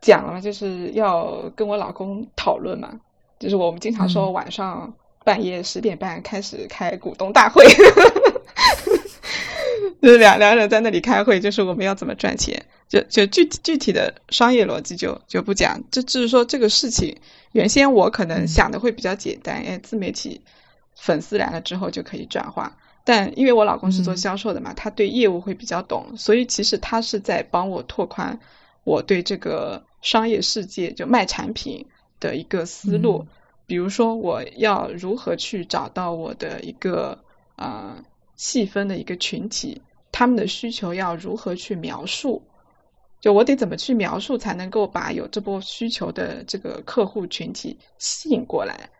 [0.00, 3.00] 讲了嘛，就是要跟我老公讨论嘛，
[3.38, 7.64] 就是我们经常说晚上半夜十点半开始开股东大会。
[10.02, 17.16] 就是两两人在那里开会，就是我们要怎么赚钱，就就具体具体的商业逻辑就就不讲，就只是说这个事情，
[17.50, 20.42] 原先我可能想的会比较简单，哎，自媒体
[20.96, 22.76] 粉丝来了之后就可以转化，
[23.06, 28.40] 但因为我老公是做销售的嘛，他对业务会比较懂，所以其实他是在帮我拓宽
[28.82, 31.86] 我对这个商业世界就卖产品
[32.18, 33.24] 的一个思路，
[33.64, 37.22] 比如说我要如何去找到我的一个
[37.54, 38.04] 啊
[38.34, 39.80] 细分的一个群体。
[40.10, 42.42] 他们的需求要如何去描述？
[43.20, 48.90] 就我得怎么去描述，才能够把有这波需求的这个客户群体吸引过来？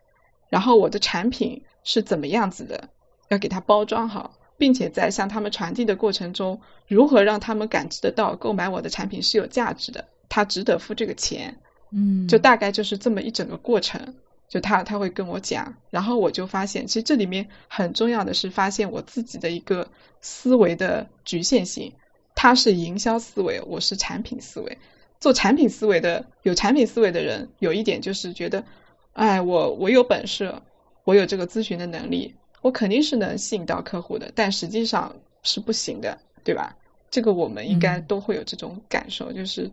[0.49, 2.89] 然后我的产品是怎么样子的？
[3.27, 11.59] 要给它包装好，并且在向他们传递的过程中，如何让他们感知得到购买我的产品是有价值的，他值得付这个钱。
[11.91, 14.15] 嗯，就大概就是这么一整个过程。
[14.49, 19.89] 就他他会跟我讲，然后我就发现，其实这里面很重要的是发现我自己的一个
[20.21, 21.93] 思维的局限性。
[22.33, 24.77] 他是营销思维，我是产品思维。
[25.19, 28.63] 做产品思维的有产品思维的人，有一点就是觉得，
[29.11, 30.61] 哎，我我有本事，
[31.03, 34.31] 我有这个咨询的能力，我肯定是能吸引到客户的。
[34.35, 36.75] 但实际上是不行的，对吧？
[37.09, 39.71] 这个我们应该都会有这种感受，就是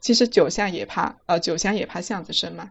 [0.00, 2.70] 其实酒香也怕呃酒香也怕巷子深嘛。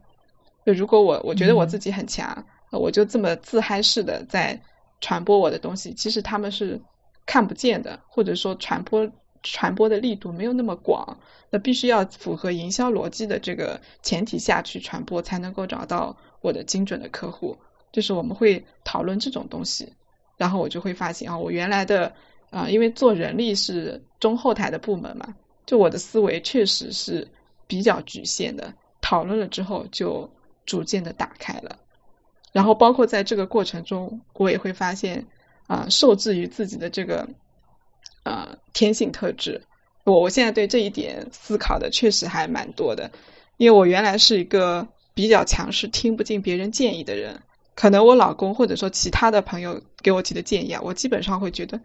[0.66, 4.62] 就如果我我觉得我自己很强，我就这么自嗨式的在
[5.02, 6.82] 传播我的东西，其实他们是
[7.26, 9.10] 看不见的，或者说传播
[9.44, 11.20] 传播的力度没有那么广。
[11.50, 17.58] 那必须要符合营销逻辑的这个前提下去传播，才能够找到我的精准的客户。
[17.98, 19.92] 就是我们会讨论这种东西，
[20.38, 22.14] 然后我就会发现啊，我原来的
[22.52, 25.34] 啊，因为做人力是中后台的部门嘛，
[25.66, 27.28] 就我的思维确实是
[27.66, 28.72] 比较局限的。
[29.02, 30.30] 讨论了之后就。
[30.68, 31.80] 逐渐的打开了，
[32.52, 35.26] 然后包括在这个过程中，我也会发现
[35.66, 37.30] 啊，受制于自己的这个
[38.24, 39.62] 啊天性特质，
[40.04, 43.12] 我我现在对这一点思考的确实还蛮多的，
[43.56, 47.40] 因为我原来是一个比较强势、听不进别人建议的人，
[47.78, 51.80] 可能我老公或者说其他的朋友给我提的建议啊，我基本上会觉得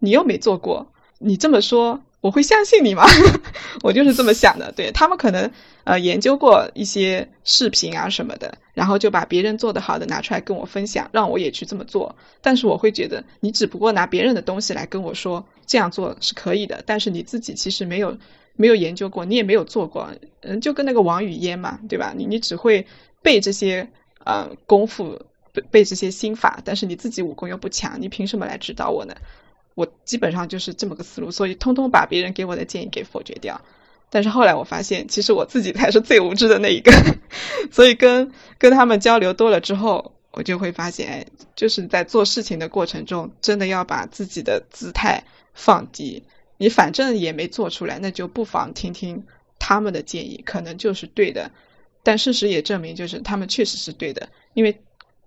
[0.00, 0.88] 你又没做过，
[1.18, 2.02] 你这么说。
[2.22, 3.04] 我会相信你吗？
[3.84, 4.72] 我就是这么想的。
[4.72, 5.52] 对他们可能
[5.84, 12.16] 呃研究过一些视频啊什么的，然后就把别人做的好的拿出来跟我分享，让我也去这么做。
[12.42, 18.18] 但是我会觉得你只不过拿别人的东西来跟我说这样做是可以的，但是你自己其实没有
[18.56, 20.10] 没有研究过，你也没有做过。
[20.40, 22.12] 嗯，就跟那个王语嫣嘛，对吧？
[22.16, 22.88] 你你只会
[23.22, 23.88] 背这些
[24.24, 25.20] 呃功夫
[25.62, 29.14] 背这些心法，但是你自己武功又不强，你凭什么来指导我呢？
[29.74, 33.60] 我基本上就是这么个思路，所以通通把别人给我的建议给否决掉。
[34.08, 36.92] 但是后来我发现，其实我自己才是最无知的那一个。
[37.70, 41.26] 所以跟跟他们交流多了之后，我就会发现，哎，
[41.56, 46.22] 就是在做事情的过程中，真的要把自己的姿态放低。
[46.56, 49.24] 你反正也没做出来，那就不妨听听
[49.58, 51.50] 他们的建议，可能就是对的。
[52.02, 54.80] 但事实也证明，就是他们确实是对的，因为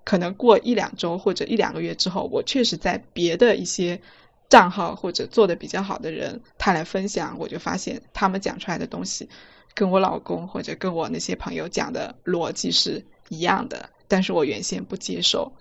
[0.10, 4.02] 可能过一两周或者一两个月之后，我确实在别的一些。
[4.50, 9.30] 账号或者做的比较好的人，他来分享，我就发现他们讲出来的东西，
[9.76, 15.54] 跟我老公或者跟我那些朋友讲的逻辑是一样的，但是我原先不接受，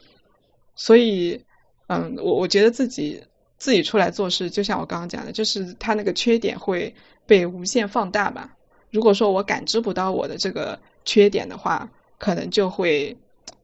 [0.74, 1.44] 所以，
[1.88, 3.22] 嗯，我我觉得自己
[3.58, 6.94] 自己出来做事，就像我刚刚讲的，就是他那个缺点会
[7.26, 8.56] 被无限放大吧。
[8.90, 13.18] 如果说我感知不到我的这个缺点的话，可能就会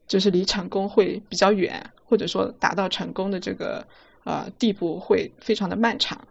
[0.07, 3.85] 就是离成功会比较远，或者说达到成功的这个。
[4.27, 6.27] 呃，地步会非常的漫长，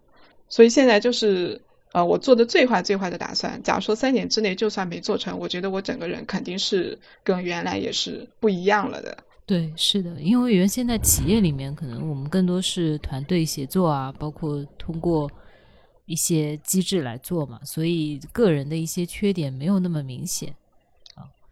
[0.49, 1.63] 所以现在就是
[1.93, 3.63] 呃，我做的最坏最坏的打算。
[3.63, 9.17] 假如说三年之内就算没做成，我觉得我整个人肯定是跟原来也是不一样了的。
[9.47, 15.31] 对，是的，因为原先在企业里面，可能我们更多是团队协作啊，包括通过
[16.07, 20.53] 一些机制来做嘛，所以个人的一些缺点没有那么明显。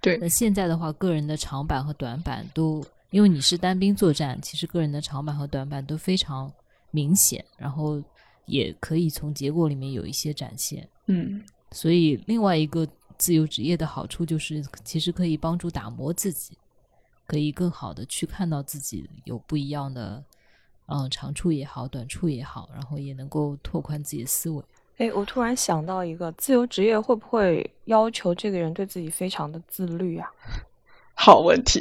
[0.02, 2.84] 对，那现在的话，个人的长板和短板都。
[3.12, 6.50] 因为你是单兵作战，其实个人的长板和短板都非常
[6.90, 8.02] 明显，然后
[8.46, 10.88] 也可以从结果里面有一些展现。
[11.08, 12.88] 嗯，所以另外一个
[13.18, 16.56] 自由职业的好处就是，其实可以帮助打磨自己，
[17.26, 20.24] 可以更好的去看到自己有不一样的，
[20.86, 24.64] 嗯，长处也好，短处也好，然后也能够拓宽自己的思维。
[24.98, 30.30] 哎，我突然想到一个，自由职业会不会要求这个人对自己非常的自律啊？
[31.14, 31.80] 好问题，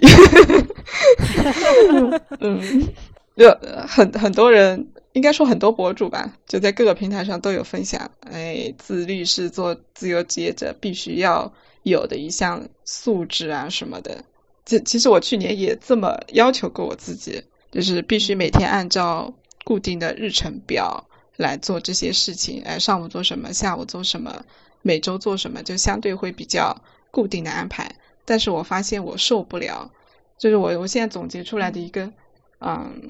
[2.39, 2.87] 嗯，
[3.35, 3.49] 就
[3.87, 8.11] 很很多人，应该说很多博主吧，就在各个平台上都有分享。
[8.21, 11.53] 哎，自律是做自由职业者必须要
[11.83, 14.23] 有的一项素质啊什么的。
[14.65, 19.33] 这其实我去年也这么要求过我自己，就是必须每天按照
[19.63, 21.07] 固定的日程表
[21.41, 22.63] 来做这些事情。
[22.63, 24.45] 哎，上午做什么，下午做什么，
[24.81, 26.81] 每周做什么，就相对会比较
[27.11, 27.95] 固定的安排。
[28.23, 29.91] 但是我发现我受不了，
[30.37, 32.13] 就是我我现在总结出来的一个，
[32.59, 33.01] 嗯，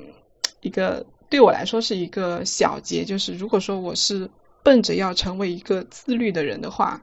[0.61, 4.29] 一个对我来说是一个小结，就是如果说我是
[4.63, 7.01] 奔着要成为一个自律的人的话，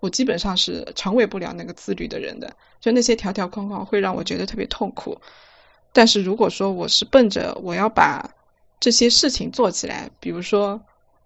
[0.00, 5.18] 我基本上是成为不了那个自律的人的，就那些条条框框会让我觉得特别痛苦。
[5.92, 8.34] 但是如果说我是奔着我要把
[8.80, 10.82] 这些事情做起来，比如说，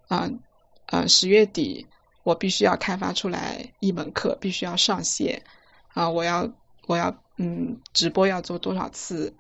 [0.09, 0.31] 啊，
[0.87, 1.87] 呃，十月底
[2.23, 5.43] 我必须要开发出来一门课，必须要上线。
[5.95, 6.53] 啊，我要
[6.87, 9.35] 我要嗯，直播要做多少次？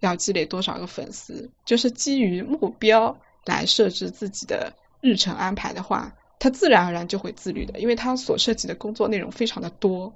[0.00, 10.14] 要积累多少个粉丝，就是基于目标来设置自己的日程安排的话，他自然而然就会自律的，因为他所涉及的工作内容非常的多，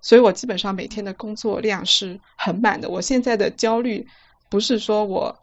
[0.00, 2.88] 所以我基本上每天的工作量是很满的。
[2.88, 4.08] 我现在的焦虑
[4.50, 5.38] 不是说我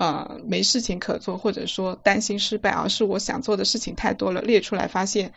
[0.00, 5.32] 呃没事情可做，或者说担心失败，而是我想做的事情太多了，列出来发现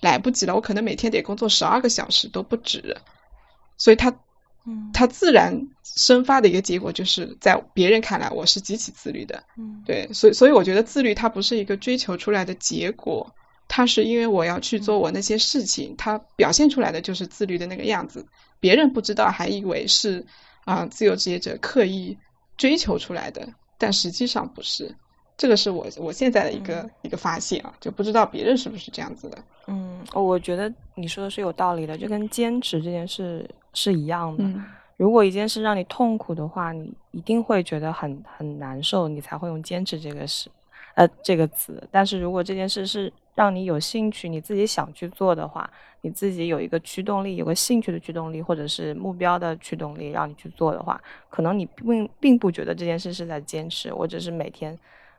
[0.00, 2.96] 来不及了，我可能每天得工作十二个小时都不止，
[3.76, 4.18] 所以他。
[4.68, 9.44] 嗯，它自然生发的一个结果，就是在别人看来我是极其自律的。
[9.56, 13.32] 嗯，对，所以所以我觉得自律它不是一个追求出来的结果，
[13.68, 18.26] 它是因为我要去做我那些事情，它表现出来的就是自律的那个样子。
[18.58, 20.26] 别人不知道，还以为是
[20.64, 22.18] 啊自由职业者刻意
[22.56, 24.94] 追求出来的，但实际上不是。
[25.38, 29.36] 这个是我我现在的一个一个发现啊，就不知道别人是不是这样子的。
[29.66, 34.42] 嗯，我觉得你说的是有道理的，就跟坚持这件事是一样的。
[34.42, 34.64] 嗯，
[34.96, 40.48] 如果一件事让你痛苦的话，你一定会觉得很很难受，你才会用坚持这个事，
[40.96, 41.82] 呃，这个词。
[41.90, 45.70] 但是如果这件事是让你有兴趣，你自己想去做的话，
[46.00, 54.76] 你自己有一个驱动力，有个兴趣的驱动力，或者是目标的驱动力，让你去做的话，可能你并并不觉得这件事是在坚持，我只是每天。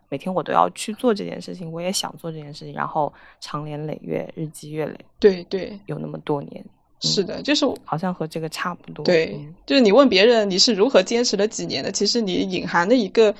[0.10, 3.12] 每天我都要去做这件事情，我也想做这件事情，然后
[3.42, 6.64] 长年累月、日积月累，对对，有那么多年。
[7.02, 9.04] 是的，就是好像和这个差不多。
[9.04, 13.36] 对，就是你问别人你是如何坚持了几年的，其实你隐含的一个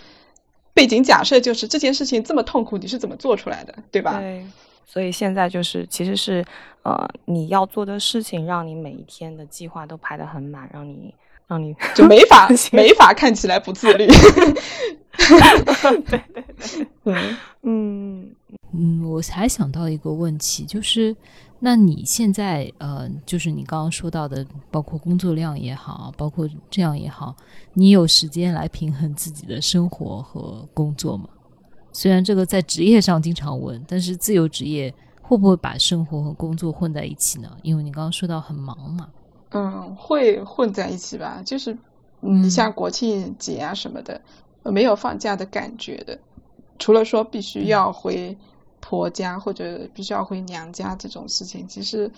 [0.78, 4.20] 背景假设就是这件事情这么痛苦，你是怎么做出来的，对吧？
[4.20, 4.46] 对。
[4.86, 6.46] 所以现在就是，其实是
[6.84, 11.14] 呃，你要做的事情，让你每一天的计划都排得很满，让你。
[11.50, 14.06] 让你就没法 没法看起来不自律。
[15.16, 16.46] 对对对，
[17.06, 18.32] 嗯嗯
[18.74, 21.16] 嗯，我还想到一个问题，就是
[21.60, 27.36] 那你现在呃，就是你刚刚说到的，包括工作量也好，包括这样也好，
[27.74, 31.30] 你有时间来平衡自己的生活和工作吗？
[31.94, 37.50] 虽然这个在职业上经常问，但是自由职业会不会把生活和工作混在一起呢？
[37.64, 39.08] 因为你刚刚说到很忙嘛。
[39.52, 41.76] 嗯，会混在一起吧，就是
[42.20, 44.22] 你像国庆节啊什么的，
[44.64, 46.20] 没有放假的感觉的。
[46.78, 48.38] 除了说必须要回
[48.82, 52.12] 婆家或者必须要回娘家这种事情，其实，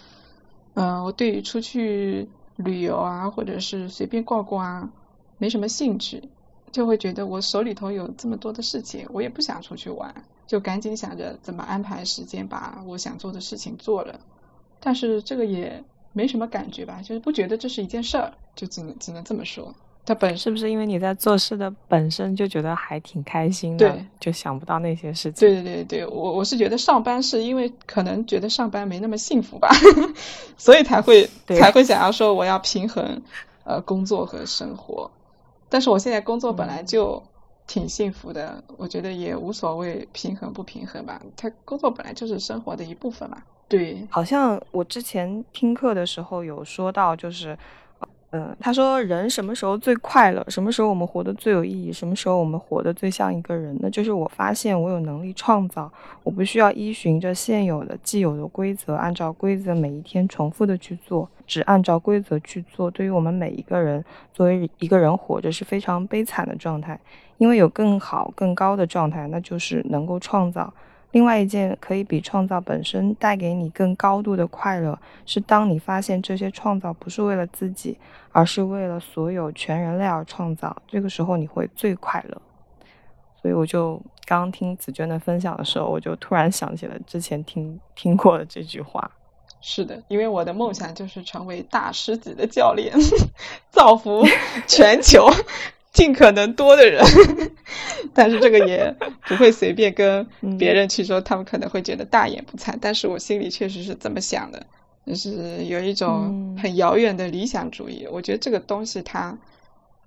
[0.73, 4.89] 嗯，我对于出去旅游啊，或者是随便逛逛啊，
[5.37, 6.29] 没什么兴趣，
[6.71, 14.19] 就会觉得我手里头有这么多的事情，我也不想出去玩，就赶紧想着怎么安排时间把我想做的事情做了。
[14.79, 15.83] 但是这个也。
[16.11, 19.75] 没什么感觉吧，就是不觉得这是一件事儿，就只能只能这么说。
[20.05, 25.47] 它本是不是因为你在做事的本身就觉得还挺开心的，就想不到那些事情。
[25.47, 29.69] 对对对对，我我是觉得上班是因为可能觉得上班没那么幸福吧，
[30.57, 33.21] 所以才会才会想要说我要平衡
[33.63, 35.11] 呃工作和生活。
[35.69, 37.21] 但是我现在工作本来就
[37.67, 41.21] 挺幸福的，我觉得也无所谓平衡不平衡吧。
[41.37, 43.37] 他工作本来就是生活的一部分嘛。
[43.67, 47.55] 对，好像我之前听课的时候有说到，就是，
[48.31, 53.89] 嗯，他说人什么时候最快乐，什么时候我们活得最有意义，什么时候我们活得最像一个人呢？
[53.89, 62.91] 就是我发现我有能力创造，我不需要依循着现有的既有的规则，按照规则每一天重复的去做，只按照规则去做。
[62.91, 66.99] 对于我们每一个人，作为一个人活着是非常悲惨的状态，
[67.39, 70.71] 因为有更好、更高的状态，那就是能够创造。
[71.11, 77.97] 另外一件可以比创造本身带给你更高度的快乐，是当你发现这些创造不是为了自己，
[78.31, 82.41] 而是为了所有全人类而创造，这个时候你会最快乐。
[83.41, 89.09] 所以我就刚听紫娟的分享的时候，我就突然想起了之前听听过的这句话。
[89.61, 92.93] 是的，因为我的梦想就是成为大师级的教练，
[93.71, 94.23] 造福
[94.67, 95.27] 全球。
[95.91, 97.03] 尽可能多的人，
[98.13, 98.95] 但是这个也
[99.27, 100.25] 不会随便跟
[100.57, 102.77] 别人去说，他们可能会觉得大言不惭。
[102.79, 104.65] 但是我心里确实是这么想的，
[105.05, 108.07] 就是有一种很遥远的理想主义。
[108.11, 109.37] 我觉得这个东西它，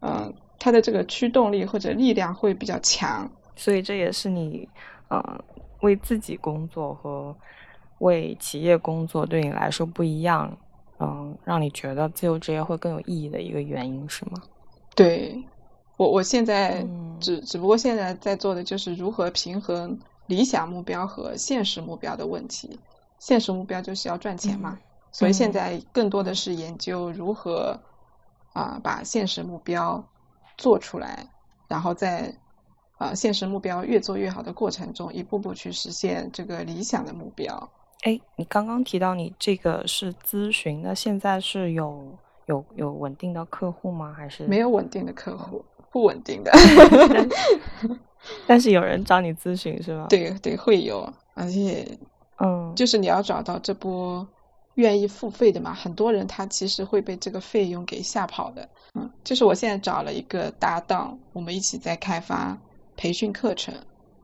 [0.01, 3.31] 嗯，它的这个驱动力或者力量会比较强。
[3.57, 4.69] 所以这也是你，
[5.09, 5.45] 呃，
[5.81, 7.37] 为自己工作和
[7.99, 10.57] 为企业工作对你来说不一样，
[11.01, 14.41] 嗯，让你觉得自由职业会更有意义的一个原因是吗？
[14.95, 15.43] 对。
[16.03, 16.85] 我我现在
[17.21, 19.97] 只只不过现在在做的就是如何平衡
[20.27, 22.81] 理想目标和现实目标的问题。
[23.21, 24.77] 现实目标就是要赚钱嘛，
[25.13, 27.79] 所以现在更多的是研究如何
[28.53, 30.05] 啊把现实目标
[30.59, 31.29] 做出来，
[31.69, 32.35] 然后在
[32.99, 37.71] 啊现实目标越做越好的过程中，一步步去实现这个理想的目标。
[38.03, 44.13] 哎，你刚刚提到你这个是咨询，那现在是有有有稳定的客户吗？
[44.13, 45.65] 还是没有稳定的客户？
[45.93, 46.51] 不稳定的。
[48.47, 50.07] 但是有人找你咨询是吗？
[50.09, 51.87] 对对，会有，而且
[52.39, 54.27] 嗯，就是你要找到这波
[54.75, 55.75] 愿意付费的嘛。
[55.75, 58.69] 很多人他其实会被这个费用给吓跑的。
[58.95, 62.57] 嗯，就是我现在找了一个搭档，我们一起在开发
[62.97, 63.75] 培训课程，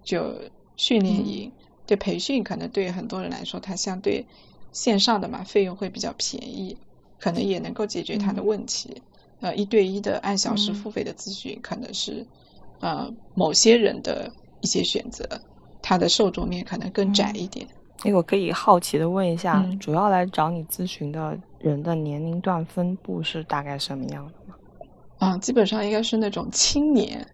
[0.02, 0.34] 就
[0.76, 1.52] 训练营。
[1.86, 4.26] 对培训，可能对很多人来说，它相对
[4.72, 6.76] 线上的嘛，费用会比较便宜，
[7.18, 9.02] 可能也能够解决他的问题。
[9.40, 12.26] 呃，一对一的按小时付费的咨询，可能是
[12.80, 14.30] 呃某些人的
[14.60, 15.24] 一些选择，
[15.82, 17.66] 它的受众面可能更窄一点。
[18.04, 24.54] 哎，我可以好奇的问一下，嗯主要来找你咨询的人的年龄段分布是大概什么样的吗？
[25.18, 27.26] 啊、基本上应该是那种青年，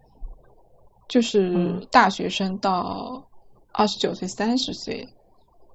[1.08, 3.26] 就是嗯大学生到
[3.72, 5.08] 二十九岁、三十岁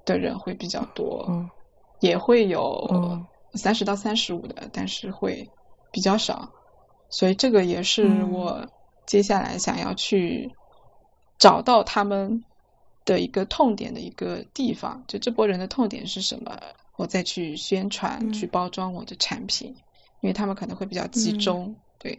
[0.06, 1.26] 的人会比较多。
[1.30, 1.50] 嗯
[2.02, 3.26] 也会有嗯
[3.56, 5.46] 三十到三十五的，但是会
[5.92, 6.50] 比较少，
[7.10, 8.68] 所以这个也是嗯我
[9.06, 10.52] 接下来想要去
[11.38, 12.44] 找到他们
[13.06, 15.04] 的一个痛点的一个地方。
[15.08, 16.58] 就这波人的痛点是什么，
[16.96, 19.70] 我再去宣传、嗯去包装我的产品，
[20.22, 21.76] 因为他们可能会比较集嗯中。
[21.98, 22.18] 对，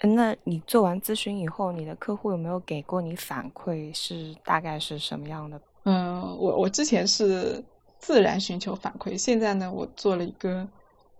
[0.00, 3.94] 呃那你做完咨询以后，你的客户有没有给过你反馈？
[3.94, 5.60] 是大概是什么样的？
[5.84, 7.62] 嗯，我我之前是
[7.98, 10.66] 自然寻求反馈，现在呢，我做了一个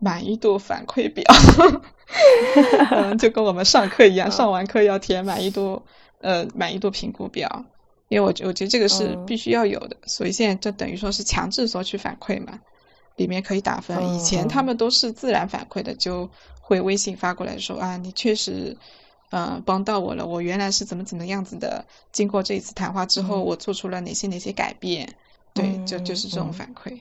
[0.03, 1.25] 满意度反馈表，
[2.91, 5.83] 嗯，就跟我们上课一样，上完课要填满意度，
[6.21, 7.65] 呃，满意度评估表，
[8.09, 12.59] 因为我觉我觉得这个是嗯必须要有的，所以现在就等于说是强制索取反馈嘛，
[13.15, 14.15] 里面可以打分。
[14.15, 16.29] 以前他嗯们都是自然反馈的，就
[16.61, 18.77] 会微信发过来说啊，你确实。
[19.31, 20.27] 呃，帮到我了。
[20.27, 25.09] 我原来是怎么怎么样子的，经过这一次谈话之后，嗯我做出了哪些哪些改变。
[25.55, 26.99] 对，就嗯就是这种嗯反馈。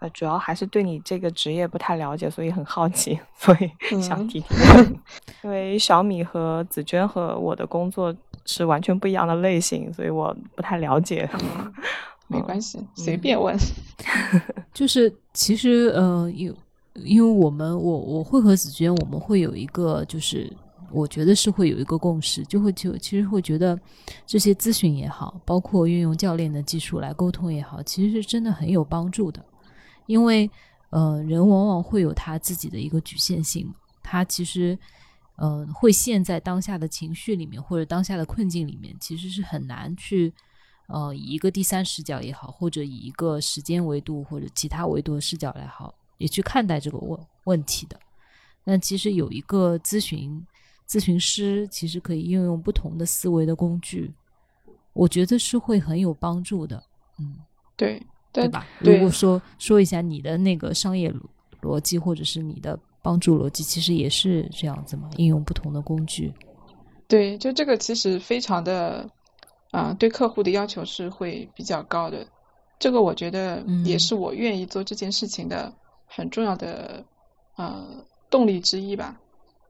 [0.00, 5.00] 呃，主要还是对你这个职业不太了解，所以很好奇， 所以想嗯提提问。
[5.44, 11.28] 因为小米和紫娟和我的工作是完全不一样的类型，所以我不太了解。
[11.34, 11.72] 嗯，
[12.28, 13.56] 没嗯关系，随便问。
[14.72, 16.54] 就是其实呃，因
[16.94, 20.52] 因为我们我我会和紫娟，我们会有一个就是。
[20.90, 23.78] 我觉得是会有一个共识，就会就其实会觉得
[24.24, 29.44] 这些咨询也好，包括运用教练的技术来沟通也好，其实是真的很有帮助的。
[30.08, 30.50] 因为
[30.88, 34.76] 呃，人往往会有他自己的一个局限性，他其实
[35.36, 40.32] 呃会陷在当下的情绪里面或者当下的困境里面，其实是很难去
[40.86, 48.00] 呃以一个第三视角也好，或者以一个时间维度或者其他维度的视角来好，也去看待这个问问题的。
[48.64, 50.42] 但其实有一个咨询
[50.88, 54.10] 咨询师，其实可以运用不同的思维的工具，
[54.94, 56.82] 我觉得是会很有帮助的。
[57.18, 57.36] 嗯，
[57.76, 58.02] 对，
[58.32, 58.66] 对对吧？
[58.82, 61.20] 对如果说说一下你的那个商业逻
[61.62, 66.32] 逻辑，或者是你的帮助逻辑，其实也是这样子嘛，应用不同的工具。
[67.06, 69.08] 对，就这个其实非常的，
[69.70, 72.26] 啊、对客户的要求是会比较高的。
[72.78, 75.72] 这个我觉得也嗯是我愿意做这件事情的
[76.06, 77.04] 很重要的
[77.56, 79.18] 呃动力之一吧。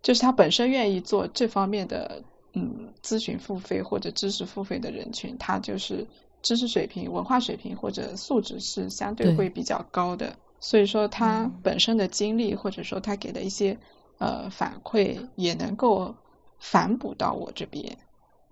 [0.03, 2.23] 就是他本身愿意做这方面的
[2.55, 6.07] 嗯咨询付费或者知识付费的人群，他就是
[6.43, 10.37] 知识水平、文化水平或者素质是相对对会比较高的。
[10.61, 13.79] 所以说他嗯本身的经历或者说他给的一些
[14.19, 16.17] 呃反馈也能够
[16.59, 17.99] 反哺到我这边，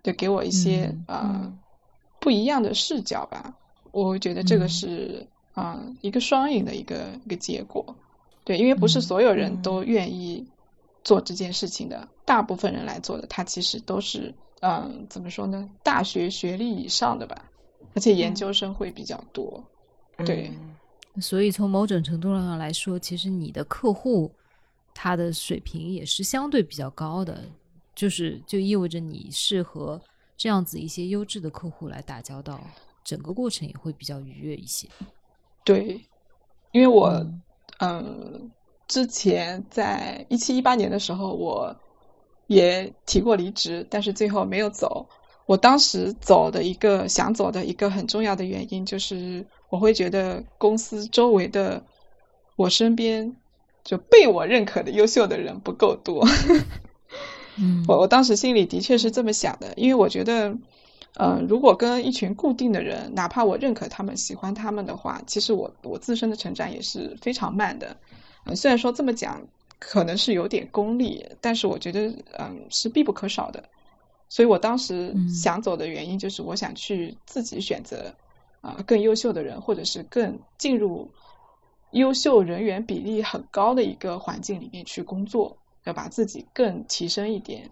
[0.03, 1.59] 就给我一些、嗯呃嗯
[2.20, 3.57] 不一样的视角吧。
[3.93, 7.97] 我觉得这个嗯是啊、呃一个双赢的一个一个结果。
[8.45, 10.47] 对，因为不是嗯所有人嗯都愿意
[11.03, 17.51] 做这件事情的，大部分人来做的，他其实都是嗯怎么说呢，大学学历以上的吧，
[17.97, 19.65] 而且研嗯究生会比较多。
[20.25, 24.31] 对嗯所以从某种程度上来说，其实你的客户
[24.95, 27.43] 他的水平也是相对比较高的，
[27.95, 29.99] 就是就意味着你是和
[30.37, 32.61] 这样子一些优质的客户来打交道，
[33.03, 34.87] 整个过程也会比较愉悦一些。
[35.65, 35.99] 对，
[36.73, 37.43] 因为我嗯
[37.79, 38.51] 嗯
[38.87, 41.75] 之前在一七一八年的时候，我
[42.47, 45.09] 也提过离职，但是最后没有走。
[45.47, 51.85] 我当时走的一个想走的一个很重要的原因，就是我会觉得公司周围的
[52.57, 53.37] 我身边
[53.85, 56.27] 就被我认可的优秀的人不够多。
[57.59, 60.59] 嗯 我我当时心里的确是这么想的，因为我觉得，
[61.15, 67.97] 呃，如果跟一群固定的人，哪怕我认可他们、喜欢他们的话，其实我我自身的成长也是非常慢的。
[68.45, 69.47] 嗯、虽然说这么讲
[69.79, 73.63] 可能是有点功利，但是我觉得，嗯、是必不可少的。
[74.29, 78.14] 所以我当时嗯想走的原因就是，我想去自己选择
[78.61, 81.11] 啊、更优秀的人，或者是更进入
[81.93, 87.70] 优秀人员比例很高的一个环境里面去工作，要把自己更提升一点。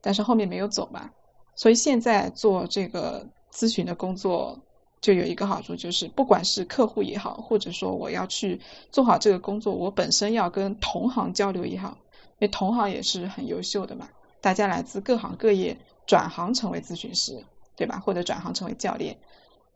[0.00, 1.10] 但是后面没有走嘛。
[1.54, 4.58] 所以现在做这个咨询的工作，
[5.00, 8.60] 就有一个好处，就是不管是客户也好，或者说我要去
[8.90, 11.98] 做好这个工作，我本身要跟同行交流也好，
[12.38, 14.08] 因为同行也是很优秀的嘛，
[14.40, 15.76] 大家来自各行各业，
[16.06, 17.44] 转行成为咨询师，
[17.76, 17.98] 对吧？
[17.98, 19.16] 或者转行成为教练，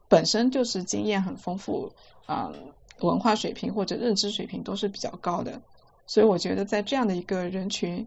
[0.08, 1.92] 本身就是经验很丰富，
[2.28, 2.52] 嗯，
[3.00, 5.60] 文化水平或者认知水平都是比较高的。
[6.06, 8.06] 所以我觉得在这样的一个人群，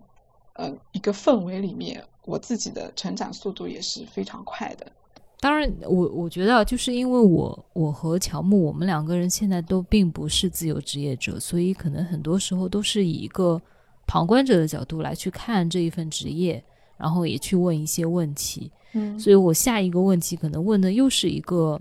[0.53, 4.85] 呃，一个氛围里面，我自己的成长速度也是非常快的。
[5.39, 13.61] 当然，我我觉得就是因为我我和乔木我们两个人现在都并不是自由职业者，所以可能很多时候都是以一个
[14.07, 16.63] 旁观者的角度来去看这一份职业，
[16.97, 18.71] 然后也去问一些问题。
[18.93, 21.79] 嗯，所以我下一个问题可能问的又是一个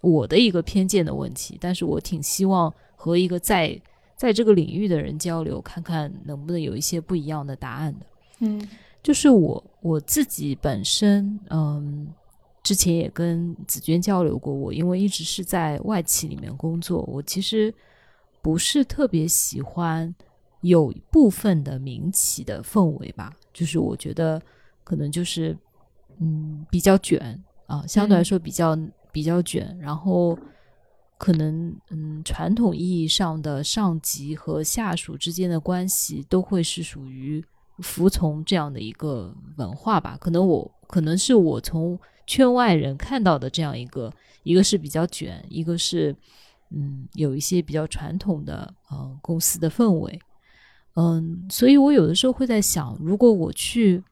[0.00, 3.80] 我的一个偏见的问题，但是我挺希望和一个在
[4.16, 8.06] 在这个领域的人交流，看看能不能有一些不一样的答案的。
[8.40, 8.68] 嗯
[9.02, 12.08] 就是我我自己本身，嗯，
[12.62, 17.74] 之前也跟紫娟交流过，我因为一直是在外企里面工作，我其实
[18.40, 20.14] 不是特别喜欢
[20.64, 24.40] 有部分的民企的氛围吧，就是我觉得
[24.82, 25.56] 可能就是
[26.18, 28.76] 嗯比较卷啊，相对来说比较、
[29.12, 30.38] 比较卷，然后
[31.16, 37.44] 可能嗯传统意义上的上级和下属之间的关系都会是属于。
[37.78, 44.12] 服从这样的一个文化吧，可能我可能是我从圈外人看到的这样一个，
[44.44, 46.14] 一个是比较卷，一个是
[46.70, 50.16] 嗯有一些比较传统的呃公司的氛围，
[50.94, 54.02] 嗯，所以我有的时候会在想，如果我去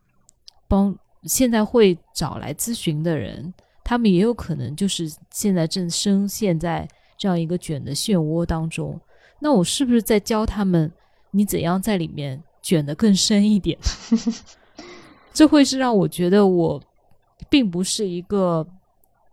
[0.68, 3.52] 帮现在会找来咨询的人，
[3.84, 9.00] 他们也有可能就是现在正深陷在这样一个卷的漩涡当中，
[9.38, 10.90] 那我是不是在教他们
[11.30, 12.42] 你怎样在里面？
[12.64, 13.76] 卷得更深一点，
[15.34, 16.80] 这会是让我觉得我
[17.50, 18.64] 并不是一个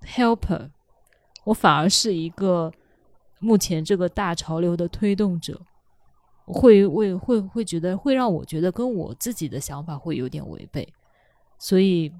[0.03, 0.67] helper，
[1.43, 2.73] 我反而是一个
[3.37, 5.61] 目前这个大潮流的推动者，
[6.53, 10.87] 会会会会觉得会让我觉得跟我自己的想法会有点违背，
[11.57, 12.11] 所以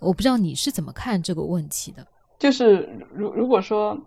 [0.00, 2.06] 我不知道你是怎么看这个问题的。
[2.38, 3.98] 就是如如果说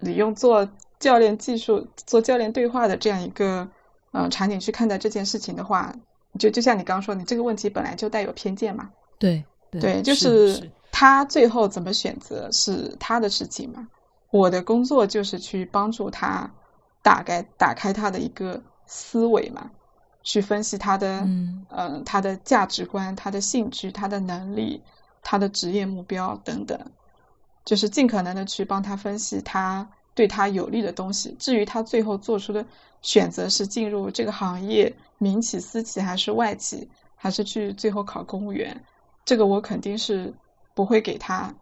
[0.00, 0.68] 你用做
[0.98, 3.68] 教练技术、做教练对话的这样一个。
[4.16, 5.92] 呃，场景去看待这件事情的话，
[6.38, 8.88] 就就像你刚刚说，你这个问题本来就带有偏见嘛。
[9.18, 13.88] 对对，就是他最后怎么选择是他的事情嘛。
[14.30, 16.48] 我的工作就是去帮助他
[17.02, 19.70] 打开打开他的一个思维嘛，
[20.22, 24.82] 去分析他的嗯嗯他的价值观、他的兴趣、他的能力、
[25.22, 26.78] 他的职业目标等等，
[27.64, 29.88] 就是尽可能的去帮他分析他。
[30.16, 31.34] 对他有利的东西。
[31.40, 32.64] 至于他最后做出的
[33.02, 38.84] 选择是进入这个行业，民企、私企还是外企，还是去最后考公务员，
[39.24, 40.32] 这个我肯定是
[40.72, 41.52] 不会给他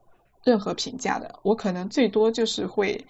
[0.44, 1.38] 任何评价的。
[1.40, 3.06] 我可能最多就是会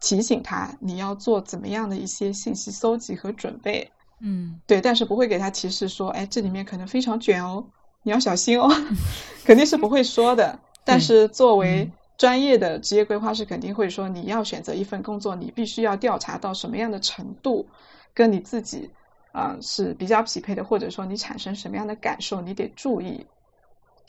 [0.00, 3.90] 提醒他你要做怎么样的一些信息搜集和准备。
[4.20, 7.66] 嗯，对，但是不会给他提示说，哎，这里面可能非常卷哦，
[8.02, 8.68] 你要小心哦，
[9.44, 10.58] 肯定是不会说的。
[10.84, 17.66] 但是作为专业的职业规划师肯定会说，你要选择一份工作，你必须要调查到什么样的程度，
[18.14, 18.90] 跟你自己
[19.32, 23.26] 啊是比较匹配的，或者说你产生什么样的感受，你得注意。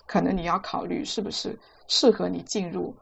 [0.05, 1.59] 可能你要考虑是不是
[1.89, 2.95] 适合你进入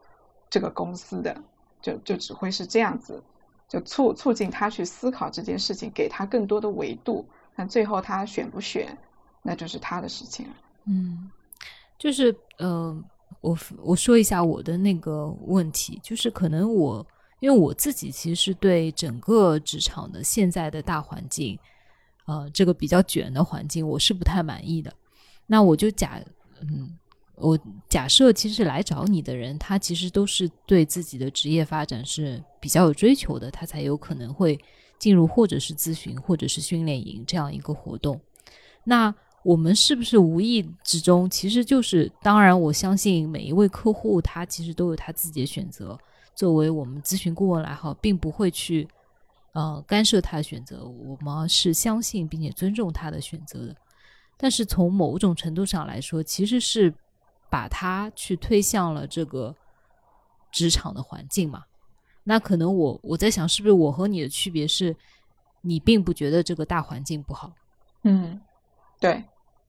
[0.50, 1.38] 这个公司的，
[1.86, 3.22] 就就只会是这样子，
[3.70, 7.24] 就促促进他去思考这件事情，给他更多的维度。
[7.56, 8.98] 那最后他选不选，
[9.44, 10.54] 那就是他的事情了。
[10.86, 11.30] 嗯，
[12.00, 13.04] 就是呃。
[13.42, 17.06] 我我说一下我的那个问题，就是可能我
[17.40, 21.58] 因为我自己其实是对整个职场的现在的大环境，
[22.26, 24.92] 呃，这个比较卷的环境，我是不太满意的。
[25.46, 26.20] 那我就假
[26.62, 26.98] 嗯，
[27.38, 27.60] 我
[27.90, 34.60] 假设其实来找你的人，他其实都是对自己的职业发展是比较有追求的，他才有可能会
[34.98, 38.20] 进入或者是咨询或者是训练营这样一个活动。
[38.84, 39.14] 那
[39.44, 45.98] 我们是不是无意之中，其实就是当然，我相信每一位客户他其实都有他自己的选择。
[46.34, 48.88] 作为我们咨询顾问来好，并不会去
[49.54, 53.76] 呃干涉他的选择，我们是相信并且尊重他的选择的。
[54.36, 56.94] 但是从某种程度上来说，其实是
[57.50, 59.56] 把他去推向了这个
[60.52, 61.64] 职场的环境嘛。
[62.24, 64.96] 那可能我我在想，是不是我和你的区别是，
[65.62, 67.52] 你并不觉得这个大环境不好？
[68.04, 68.42] 嗯，
[69.00, 69.24] 对。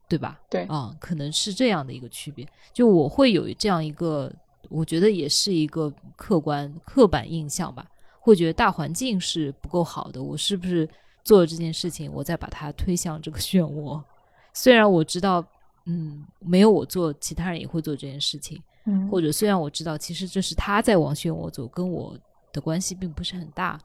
[0.09, 0.41] 对吧？
[0.49, 2.47] 对，啊，可能是这样的一个区别。
[2.72, 4.33] 就我会有这样一个，
[4.68, 7.85] 我觉得也是一个客观、刻板印象吧。
[8.20, 10.89] 会觉得大环境是不够好的，我是不是
[11.24, 14.01] 做了这件事情，我再把它推向这个漩涡？
[14.55, 15.45] 虽然我知道
[15.87, 18.62] 嗯，没有我做，其他人也会做这件事情。
[18.84, 22.16] 嗯，或者虽然我知道，其实这是他在往选我走，跟我
[22.53, 23.78] 的关系并不是很大，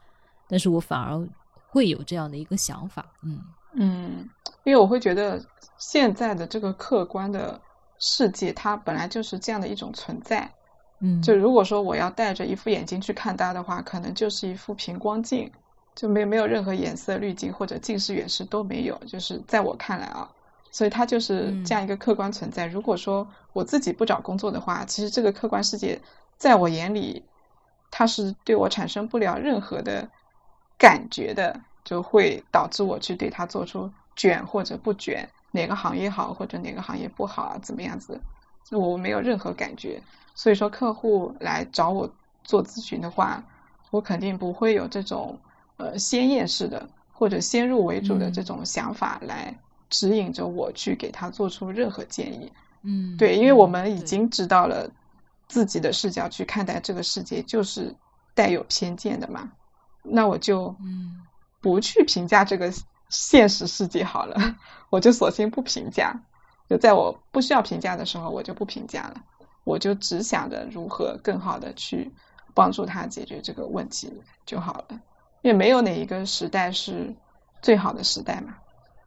[0.47, 1.27] 但是我反而
[1.69, 3.05] 会有这样的一个想法。
[3.23, 3.39] 嗯
[3.73, 4.29] 嗯，
[4.63, 5.43] 因为我会觉得
[5.77, 7.59] 现在的这个客观的
[7.99, 10.51] 世界，它本来就是这样的一种存在。
[10.99, 15.51] 嗯，就如果说我要戴着一副眼镜去看它的话，可能就是一副平光镜，
[15.95, 18.95] 就没没有任何颜色滤镜或者近视远视都没有。
[19.07, 20.29] 就是在我看来啊，
[20.71, 22.65] 所以它就是这样一个客观存在。
[22.65, 26.01] 如果说我自己不找工作的话，其实这个客观世界
[26.37, 27.23] 在我眼里，
[27.91, 30.09] 它是对我产生不了任何的
[30.77, 38.19] 感觉的，就会导致我去对它做出卷或者不卷，哪个行业好或者哪个行业不好啊，怎么样子，
[38.71, 40.01] 我没有任何感觉。
[40.33, 42.09] 所以说，客户来找我
[42.43, 43.43] 做咨询的话，
[43.91, 45.37] 我肯定不会有这种
[45.75, 49.59] 呃先验式的或者先入为主的这种想法来
[49.91, 52.51] 指引着我去给他做出任何建议。
[52.81, 54.89] 嗯，对，因为我嗯们已经知道了
[55.47, 57.95] 自己的视角去看待这个世界就是
[58.33, 59.51] 带有偏见的嘛，
[60.01, 61.21] 那我就嗯
[61.61, 62.73] 不去评价这个
[63.09, 64.55] 现实世界好了，
[64.89, 66.23] 我就索性不评价。
[66.69, 69.21] 就在我不需要评价的时候，我就不评价了，
[69.65, 72.11] 我就只想着如何更好的去
[72.55, 75.01] 帮助他解决这个问题就好了。
[75.41, 77.15] 因为没有哪一个时代是
[77.61, 78.55] 最好的时代嘛。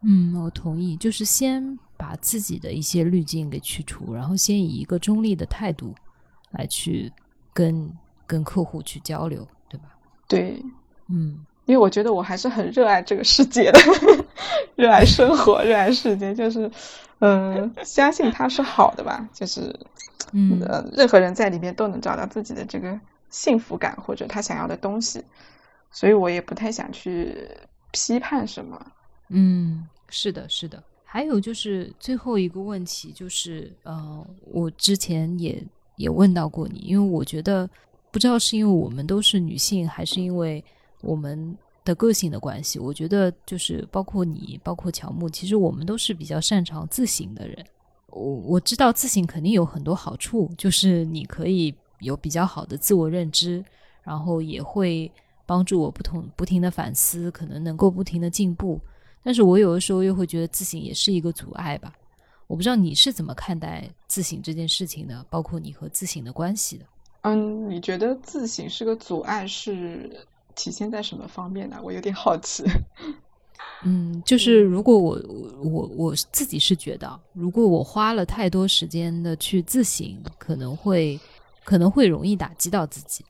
[0.07, 5.94] 嗯，我同意，就是先把自己的一些滤镜给去除，然后先以一个中立的态度
[6.50, 7.11] 来去
[7.52, 7.90] 跟
[8.26, 9.96] 跟客户去交流，对吧？
[10.28, 10.62] 对，
[11.09, 13.80] 嗯因为我觉得我还是很热爱这个世界的，
[14.76, 16.70] 热爱生活，热爱世界，就是，
[17.20, 19.74] 嗯、相信它是好的吧，就是，
[20.32, 23.00] 嗯呃，任何人在里面都能找到自己的这个
[23.30, 25.24] 幸福感或者他想要的东西，
[25.90, 27.48] 所以我也不太想去
[27.92, 28.86] 批判什么。
[29.30, 30.80] 嗯，是的，是的。
[31.02, 35.60] 还有就是最后一个问题，就是呃，我之前也
[35.96, 37.68] 也问到过你，因为我觉得
[38.12, 40.64] 不知道是因为我们都是女性，还是因为
[41.00, 47.64] 我们的个性的关系，我觉得就是包括你，包括乔木，其实我们都是比较擅长自省的人。
[48.08, 53.64] 我我知道自省肯定有很多好处，就是你可以有比较好的自我认知，
[54.04, 55.10] 然后也会
[55.44, 58.80] 帮助我不同不停的反思，可能能够不停的进步。
[59.25, 61.93] 但是我有的时候又会觉得自省也是一个阻碍吧。
[62.47, 66.85] 我不知道你是怎么看待自省这件事情的，包括你和自省的关系的。
[67.22, 70.11] 嗯，你觉得自省是个阻碍，是
[70.55, 71.81] 体现在什么方面呢？
[71.83, 72.62] 我有点好奇。
[73.83, 81.18] 嗯，就是如果我我我我自己是觉得，如果我花了太多时间的去自省，可能会
[81.64, 83.25] 可能会容易打击到自己，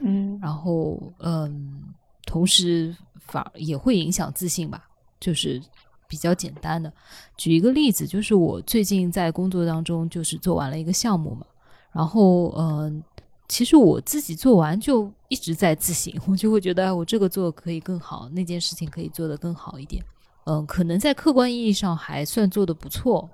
[0.00, 1.82] 嗯然后嗯，
[2.24, 4.85] 同时反而也会影响自信吧。
[5.20, 5.60] 就是
[6.08, 6.92] 比较简单的，
[7.36, 11.46] 举一个例子，就是我最近在工作当中就是做完了一个项目嘛，
[11.92, 13.02] 然后嗯、
[13.48, 20.02] 其实我自己做完就一直在自省，我就会觉得我这个做可以更好，那件事情可以做得更好一点。
[20.44, 23.28] 嗯，可能在客观意义上还算做得不错，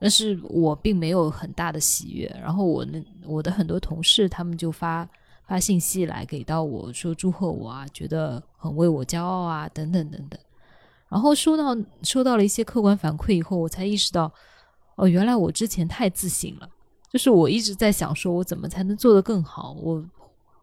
[0.00, 2.26] 但是我并没有很大的喜悦。
[2.42, 5.08] 然后我那我的很多同事他们就发
[5.46, 10.40] 发信息来给到我说祝贺我啊，觉得很为我骄傲啊，等等等等。
[11.08, 14.32] 然后收到收到了一些客观反馈以后，我才意识到，
[14.96, 16.68] 哦，原来我之前太自信了。
[17.12, 19.72] 就是我一直在想，说我怎么才能做得更好？
[19.80, 20.04] 我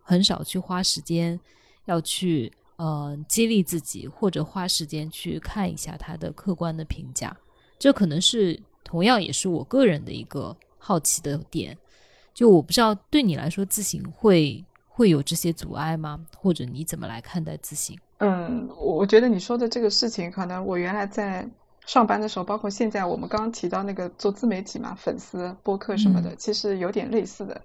[0.03, 1.39] 很少去花时间
[1.85, 7.35] 要去呃激励自己，或者花时间去看一下他的客观的评价。
[7.79, 11.75] 这可能是同样也是我个人的一个好奇的点。
[12.33, 14.63] 就我不知道对你来说，自省会
[14.95, 16.19] 会有这些阻碍吗？
[16.37, 17.99] 或者你怎么来看待自信？
[18.19, 21.49] 嗯，我我觉得你说的这个事情，可能我原来在
[21.85, 27.59] 上班的时候，包括现在我们刚刚提到那个做自媒体嘛，粉丝、播客什么的，嗯其实有点类似的，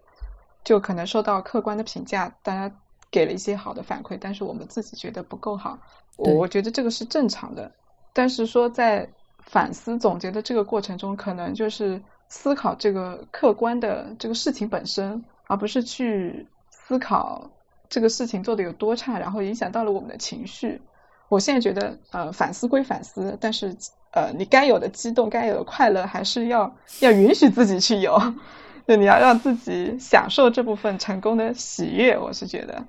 [0.64, 2.74] 就可能受到客观的评价，大家
[3.10, 5.78] 给了一些好的反馈，但是我们自己觉得不够好，
[6.16, 7.70] 我我觉得这个是正常的。
[8.14, 9.08] 但是说在
[9.38, 16.48] 反思总结的这个过程中，可能就是思考这个客观的这个事情本身，而不是去
[16.88, 17.50] 思考
[17.90, 20.80] 这个事情做的有多差，然后影响到了我们的情绪。
[21.28, 23.76] 我现在觉得，呃，反思归反思，但是，
[24.12, 28.18] 呃，你该有的激动、该有的快乐，还是要要允许自己去有，
[28.86, 32.16] 就你要让自己享受这部分成功的喜悦。
[32.16, 32.82] 我是觉得，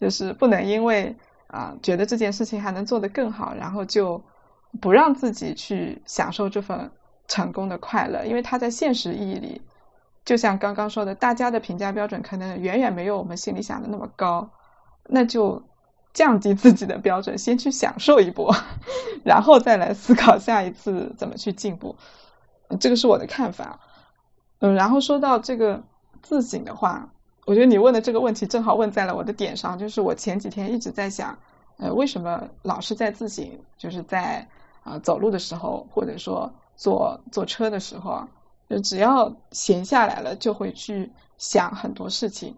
[0.00, 1.14] 就是不能因为
[1.48, 4.22] 啊、觉得这件事情还能做得更好，然后就
[4.80, 6.90] 不让自己去享受这份
[7.28, 9.60] 成功的快乐，因为它在现实意义里，
[10.24, 14.50] 就像刚刚说的，大家的评价标准可能远远没有我们心里想的那么高，
[15.08, 15.62] 那就
[16.14, 18.54] 降低自己的标准，先去享受一波，
[19.24, 21.96] 然后再来思考下一次怎么去进步。
[22.80, 23.80] 这个是我的看法。
[24.60, 25.82] 嗯，然后说到这个
[26.22, 27.10] 自省的话，
[27.46, 31.36] 我觉得你问的这个问题正好问在了我的点上，就是我前几天一直在想，
[31.78, 33.58] 呃，为什么老是在自省？
[33.76, 34.46] 就是在
[34.84, 38.28] 啊走路的时候，或者说坐坐车的时候，
[38.72, 42.56] 就只要闲下来了，就会去想很多事情。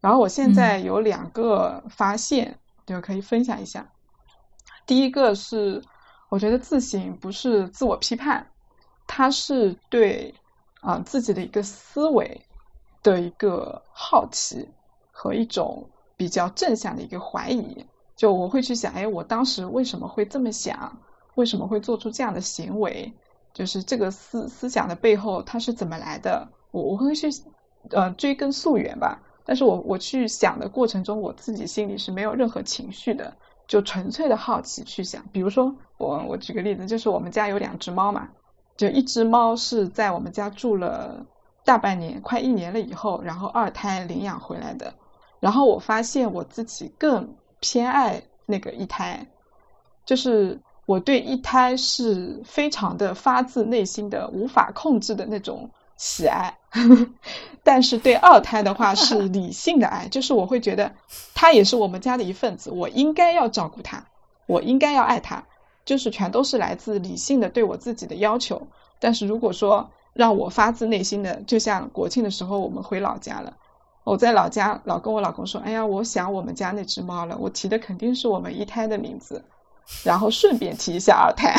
[0.00, 3.86] 然后我现在有两个发现，就可以分享一下。
[4.86, 5.82] 第一个是，
[6.30, 8.46] 我觉得自省不是自我批判，
[9.06, 10.34] 它是对
[10.80, 12.40] 啊自己的一个思维
[13.02, 14.70] 的一个好奇
[15.12, 17.84] 和一种比较正向的一个怀疑。
[18.16, 20.96] 就我会去想，哎，我当时为什么会这么想？
[21.34, 23.12] 为什么会做出这样的行为？
[23.56, 26.46] 就是这个思思想的背后它是怎么来的？
[26.72, 27.28] 我我会去
[27.88, 29.22] 呃追根溯源吧。
[29.46, 33.34] 但是我我去想的过程中，我自己心里是没有任何情绪的。
[33.66, 38.28] 就纯粹的好奇去想，比如说我我举个例子，就是我们家有两只猫嘛，
[38.76, 41.26] 就一只猫是在我们家住了
[41.64, 44.94] 大半年，快一年了以后，然后二胎领养回来的，
[45.40, 49.26] 然后我发现我自己更偏爱那个一胎，
[50.04, 56.56] 就是我对一胎是非常的发自内心的无法控制的那种喜爱。
[57.64, 60.92] 但是对二胎的话是 理性的爱，就是我会觉得
[61.34, 64.06] 他也是我们家的一份子，我应该要照顾他，
[64.46, 65.44] 我应该要爱他，
[65.84, 68.68] 就是全都是来自理性的对我自己的要求。
[69.00, 73.56] 但是如果说让我发自内心的，就像国庆的时候我们回老家了，
[74.04, 79.44] 我在老家老跟我老公说，哎呀，我想我们家那只猫了，我提的肯定是我们一胎的名字，
[80.04, 81.56] 然后顺便提一下二胎。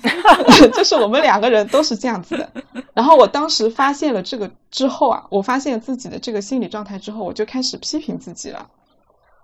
[0.74, 2.52] 就是我们两个人都是这样子的，
[2.94, 8.70] 然后我当时发现了这个之后啊，我发现自己的这个心理状态之后，我就开始批评自己了。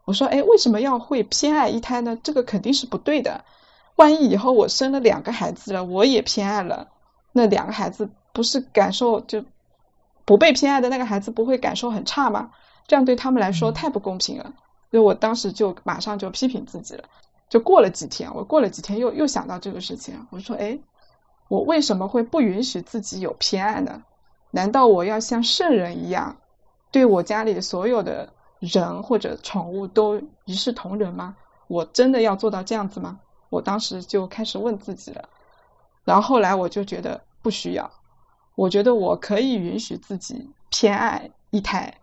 [0.05, 2.17] 我说，哎，为什么要会偏爱一胎呢？
[2.23, 3.45] 这个肯定是不对的。
[3.97, 6.87] 万一以后我生了两个孩子了，我也偏爱了，
[7.33, 9.45] 那两个孩子不是感受就
[10.25, 12.51] 不被偏爱的那个孩子不会感受很差吗？
[12.87, 14.53] 这样对他们来说太不公平了。
[14.93, 17.05] 所以我当时就马上就批评自己了。
[17.55, 20.77] 就过了几天，我过了几天又又想到这个事情，我说，哎，
[21.47, 24.03] 我为什么会不允许自己有偏爱呢？
[24.51, 26.39] 难道我要像圣人一样，
[26.91, 31.37] 对我家里所有的人或者宠物都一视同仁吗？
[31.69, 33.21] 我真的要做到这样子吗？
[33.51, 35.29] 我当时就开始问自己了，
[36.03, 37.89] 然后后来我就觉得不需要，
[38.57, 41.95] 我觉得我可以允许自己偏爱一胎。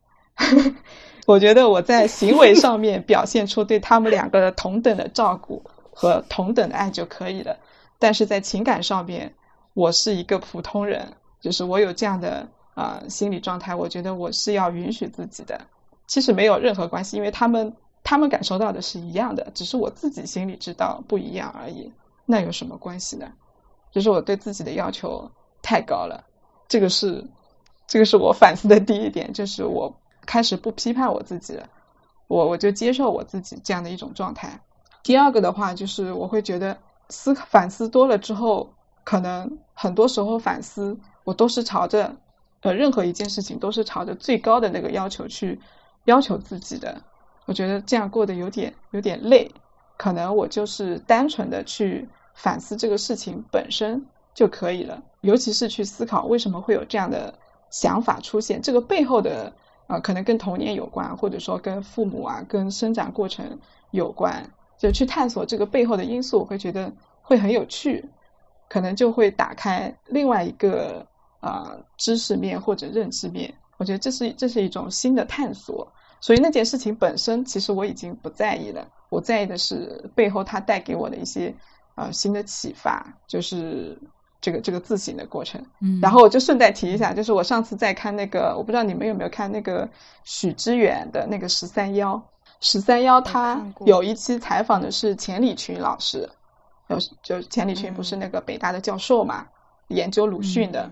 [1.32, 5.64] 我觉得我在行为上面表现出对他们两个的同等的照顾
[5.94, 7.58] 和同等的爱就可以了，
[8.00, 9.34] 但是在情感上面，
[9.74, 15.62] 我是一个普通人，就是我有这样的啊心理状态，我觉得我是要允许自己的。
[16.06, 21.94] 其实没有任何关系，因为他们他们感受到的是一样的，只是我自己心里知道不一样而已。
[22.26, 23.32] 那有什么关系呢？
[23.94, 26.26] 就是我对自己的要求太高了，
[26.68, 27.26] 这个是
[27.88, 29.96] 这个是我反思的第一点，就是我。
[30.26, 31.68] 开始不批判我自己了，
[32.28, 34.62] 我我就接受我自己这样的一种状态。
[35.04, 36.78] 第二个的话，就是我会觉得
[37.10, 42.16] 思反思多了之后，可能很多时候反思我都是朝着
[42.62, 45.60] 呃任何一件事情都是朝着最高的那个要求去
[46.06, 47.02] 要求自己的。
[47.46, 49.52] 我觉得这样过得有点有点累，
[49.98, 54.06] 可能我就是单纯的去反思这个事情本身
[54.36, 57.34] 就可以了，尤其是去思考为什么会有这样的
[57.72, 59.54] 想法出现，这个背后的。
[59.92, 68.10] 啊，可能跟童年有关，或者说跟父母啊、跟生长过程有关，就去探索这个背后的因素，我会觉得会很有趣，
[68.70, 71.06] 可能就会打开另外一个
[71.42, 73.54] 啊知识面或者认知面。
[73.76, 81.54] 我觉得这是这是一种新的探索，所以那件事情本身其实我已经不在意了，我在意的是背后它带给我的一些
[81.96, 84.00] 啊新的启发，就是。
[84.42, 89.88] 这个这个自省的过程，嗯，然后我就顺带提一下，就是我上次在看那个，我不知道你们有没有看那个
[90.24, 92.20] 许知远的那个十三幺，
[92.60, 96.28] 十三幺他有一期采访的是钱理群老师，
[96.88, 99.46] 有就钱理群不是那个北大的教授嘛，
[99.90, 100.90] 研究鲁迅的，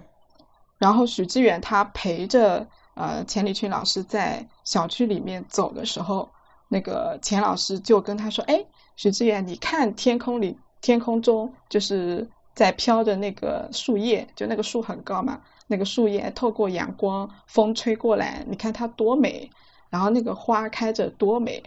[0.77, 6.29] 然后许知远他陪着呃钱理群老师在小区里面走的时候，
[6.67, 8.63] 那个钱老师就跟他说，哎，
[8.95, 12.29] 许知远，你看天空里天空中就是。
[12.59, 19.49] 在飘着那个树叶，就那个树很高嘛，那个树叶透过阳光，风吹过来，你看它多美。
[19.89, 21.63] 然后那个花开着多美。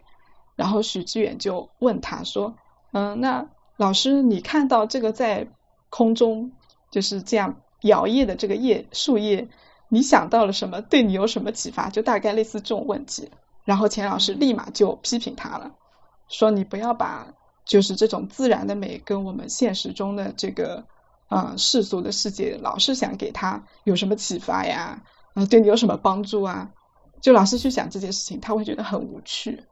[0.54, 2.56] 然后许知远就问他说
[2.92, 5.48] ：“嗯，那老师，你看到这个在
[5.88, 6.52] 空中
[6.90, 9.48] 就是这样摇曳的这个叶树叶，
[9.88, 10.82] 你想到了什么？
[10.82, 11.88] 对你有什么启发？
[11.88, 13.30] 就大概类似这种问题。”
[13.64, 15.72] 然后钱老师立马就批评他了，
[16.28, 17.28] 说：“你不要把。”
[17.64, 20.84] 就是这种自然的美跟我们现实中的这个
[21.28, 25.02] 啊世俗的世界，老是想给他有什么启发呀，
[25.34, 26.70] 嗯，对你有什么帮助啊，
[27.20, 29.64] 就老是去想这件事情，他会觉得很无趣。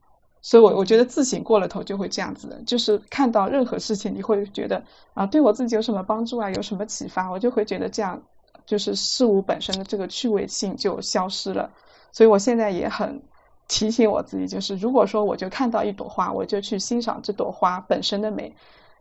[0.42, 8.22] 所以，我我觉得自省过了头就会这样子的，就是看到任何事情，你会觉得啊，对我自己有什么帮助啊，有什么启发，我就会觉得这样，
[8.64, 11.72] 就是事物本身的这个趣味性就消失了。
[12.12, 13.22] 所以我现在也很
[13.70, 18.52] 提醒我自己，就是如果说我就看到一朵花，我就去欣赏这朵花本身的美；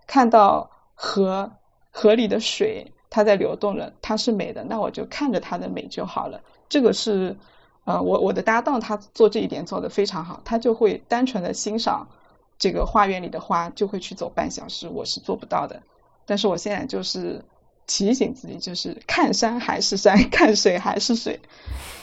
[0.05, 1.51] 看到河
[1.91, 6.39] 河里的水，它在流动了，它是美的，那我就看着它的美就好了。
[6.69, 7.35] 这个是。
[7.85, 12.07] 呃，我我的搭档他做这一点做得非常好，他就会单纯的欣赏
[12.59, 15.81] 这个花园里的花，就会去走半小时，我是做不到的。
[16.27, 17.43] 但是我现在就是
[17.89, 21.41] 提醒自己，就是看山还是山， 看水还是水，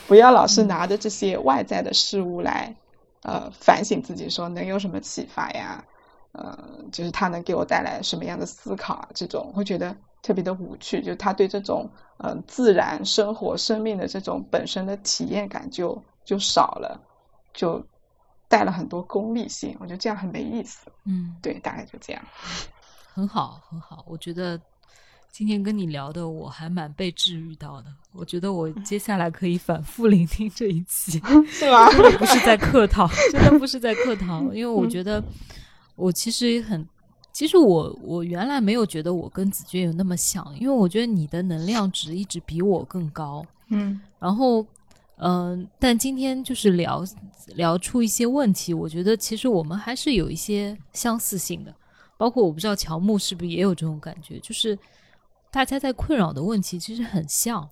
[0.07, 2.75] 不要老是拿着这些外在的事物来
[3.23, 5.85] 呃反省自己，说能有什么启发呀？
[6.33, 6.59] 呃，
[6.91, 9.09] 就是它能给我带来什么样的思考啊？
[9.15, 9.95] 这种会觉得。
[10.23, 16.99] 特别的无趣，就他对这种嗯自然生活、生命的这种本身的体验感就就少了，
[17.53, 17.85] 就
[18.49, 20.91] 带了很多功利性，我觉得这样很没意思。
[21.05, 22.21] 嗯，对，大概就这样。
[23.13, 24.03] 很好，很好。
[24.07, 24.59] 我觉得
[25.37, 27.93] 今天跟你聊的，我还蛮被治愈到的。
[28.11, 31.87] 我觉得我接下来可以反复聆听这一期， 是吗？
[32.17, 35.23] 不是在客套， 真的不是在客套，因为我觉得
[35.95, 36.83] 我其实也很。
[37.31, 44.65] 其实我我原来没有觉得我跟子君有那么像，因为我觉得你的能量值一直比我更高，嗯，然后
[45.17, 47.05] 嗯，但今天就是聊
[47.53, 51.71] 聊出一些问题，我觉得其实我们还是有一些相似性的，
[52.17, 54.75] 包括我不知道乔木是不是也有这种感觉，就是
[55.51, 57.67] 大家在困扰的问题其实很像，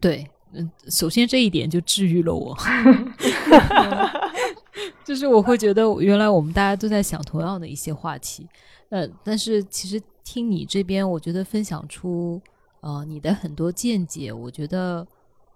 [0.00, 2.56] 对，嗯，首先这一点就治愈了我，
[5.04, 8.46] 就是我会觉得原来我们大家都在想同样的一些话题。
[8.88, 12.40] 呃，但是其实听你这边，我觉得分享出
[12.80, 15.06] 呃你的很多见解，我觉得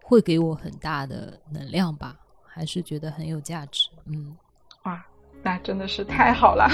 [0.02, 3.88] 会给我很大的能量吧，还是觉得很有价值。
[4.06, 4.36] 嗯，
[4.82, 5.02] 哇，
[5.42, 6.68] 那真的是太好了。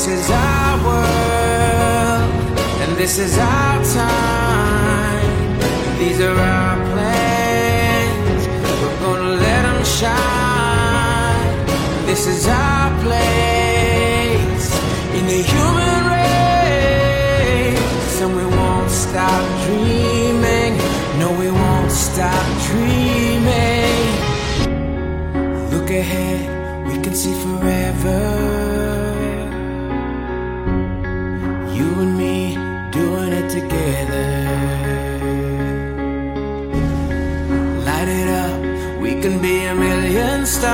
[0.00, 2.30] This is our world,
[2.82, 5.58] and this is our time.
[5.98, 8.46] These are our plans.
[8.80, 11.66] We're gonna let them shine.
[12.06, 14.66] This is our place
[15.18, 18.20] in the human race.
[18.22, 20.78] And we won't stop dreaming.
[21.18, 21.69] No, we won't
[22.20, 24.08] stop dreaming.
[25.72, 26.40] Look ahead,
[26.86, 28.20] we can see forever.
[31.76, 32.36] You and me
[32.98, 34.28] doing it together.
[37.88, 38.56] Light it up,
[39.00, 40.70] we can be a million stars.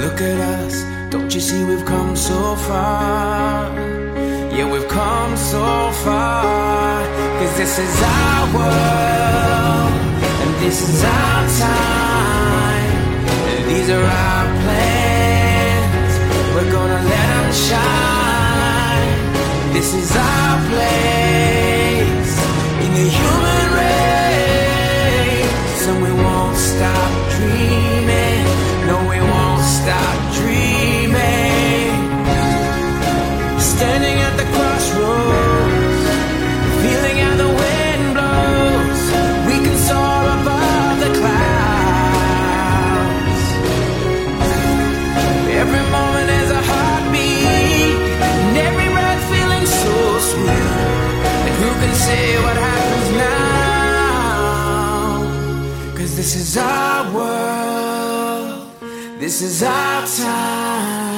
[0.00, 0.74] Look at us,
[1.10, 3.91] don't you see we've come so far?
[4.54, 7.02] Yeah, we've come so far.
[7.38, 9.92] Cause this is our world,
[10.42, 12.92] and this is our time.
[13.48, 16.12] And these are our plans,
[16.54, 19.10] we're gonna let them shine.
[19.72, 22.34] This is our place
[22.84, 24.72] in the human race,
[25.88, 28.01] and we won't stop dreaming.
[33.82, 36.04] Standing at the crossroads,
[36.82, 39.02] feeling how the wind blows.
[39.48, 42.62] We can soar above the clouds.
[45.62, 47.98] Every moment is a heartbeat,
[48.46, 49.94] and every breath feeling so
[50.30, 50.70] sweet.
[51.46, 53.42] And who can say what happens now?
[55.96, 58.70] Cause this is our world,
[59.18, 61.11] this is our time,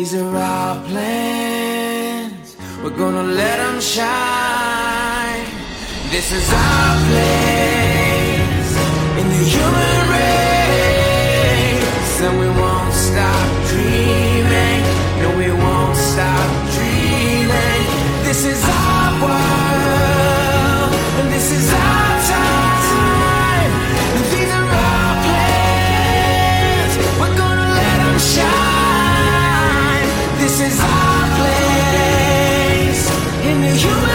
[0.00, 2.56] these are our plans.
[2.82, 5.44] We're gonna let them shine.
[6.08, 8.72] This is our place
[9.20, 12.14] in the human race.
[12.26, 14.80] And we won't stop dreaming.
[15.20, 17.84] No, we won't stop dreaming.
[18.24, 18.69] This is
[33.50, 34.09] in the human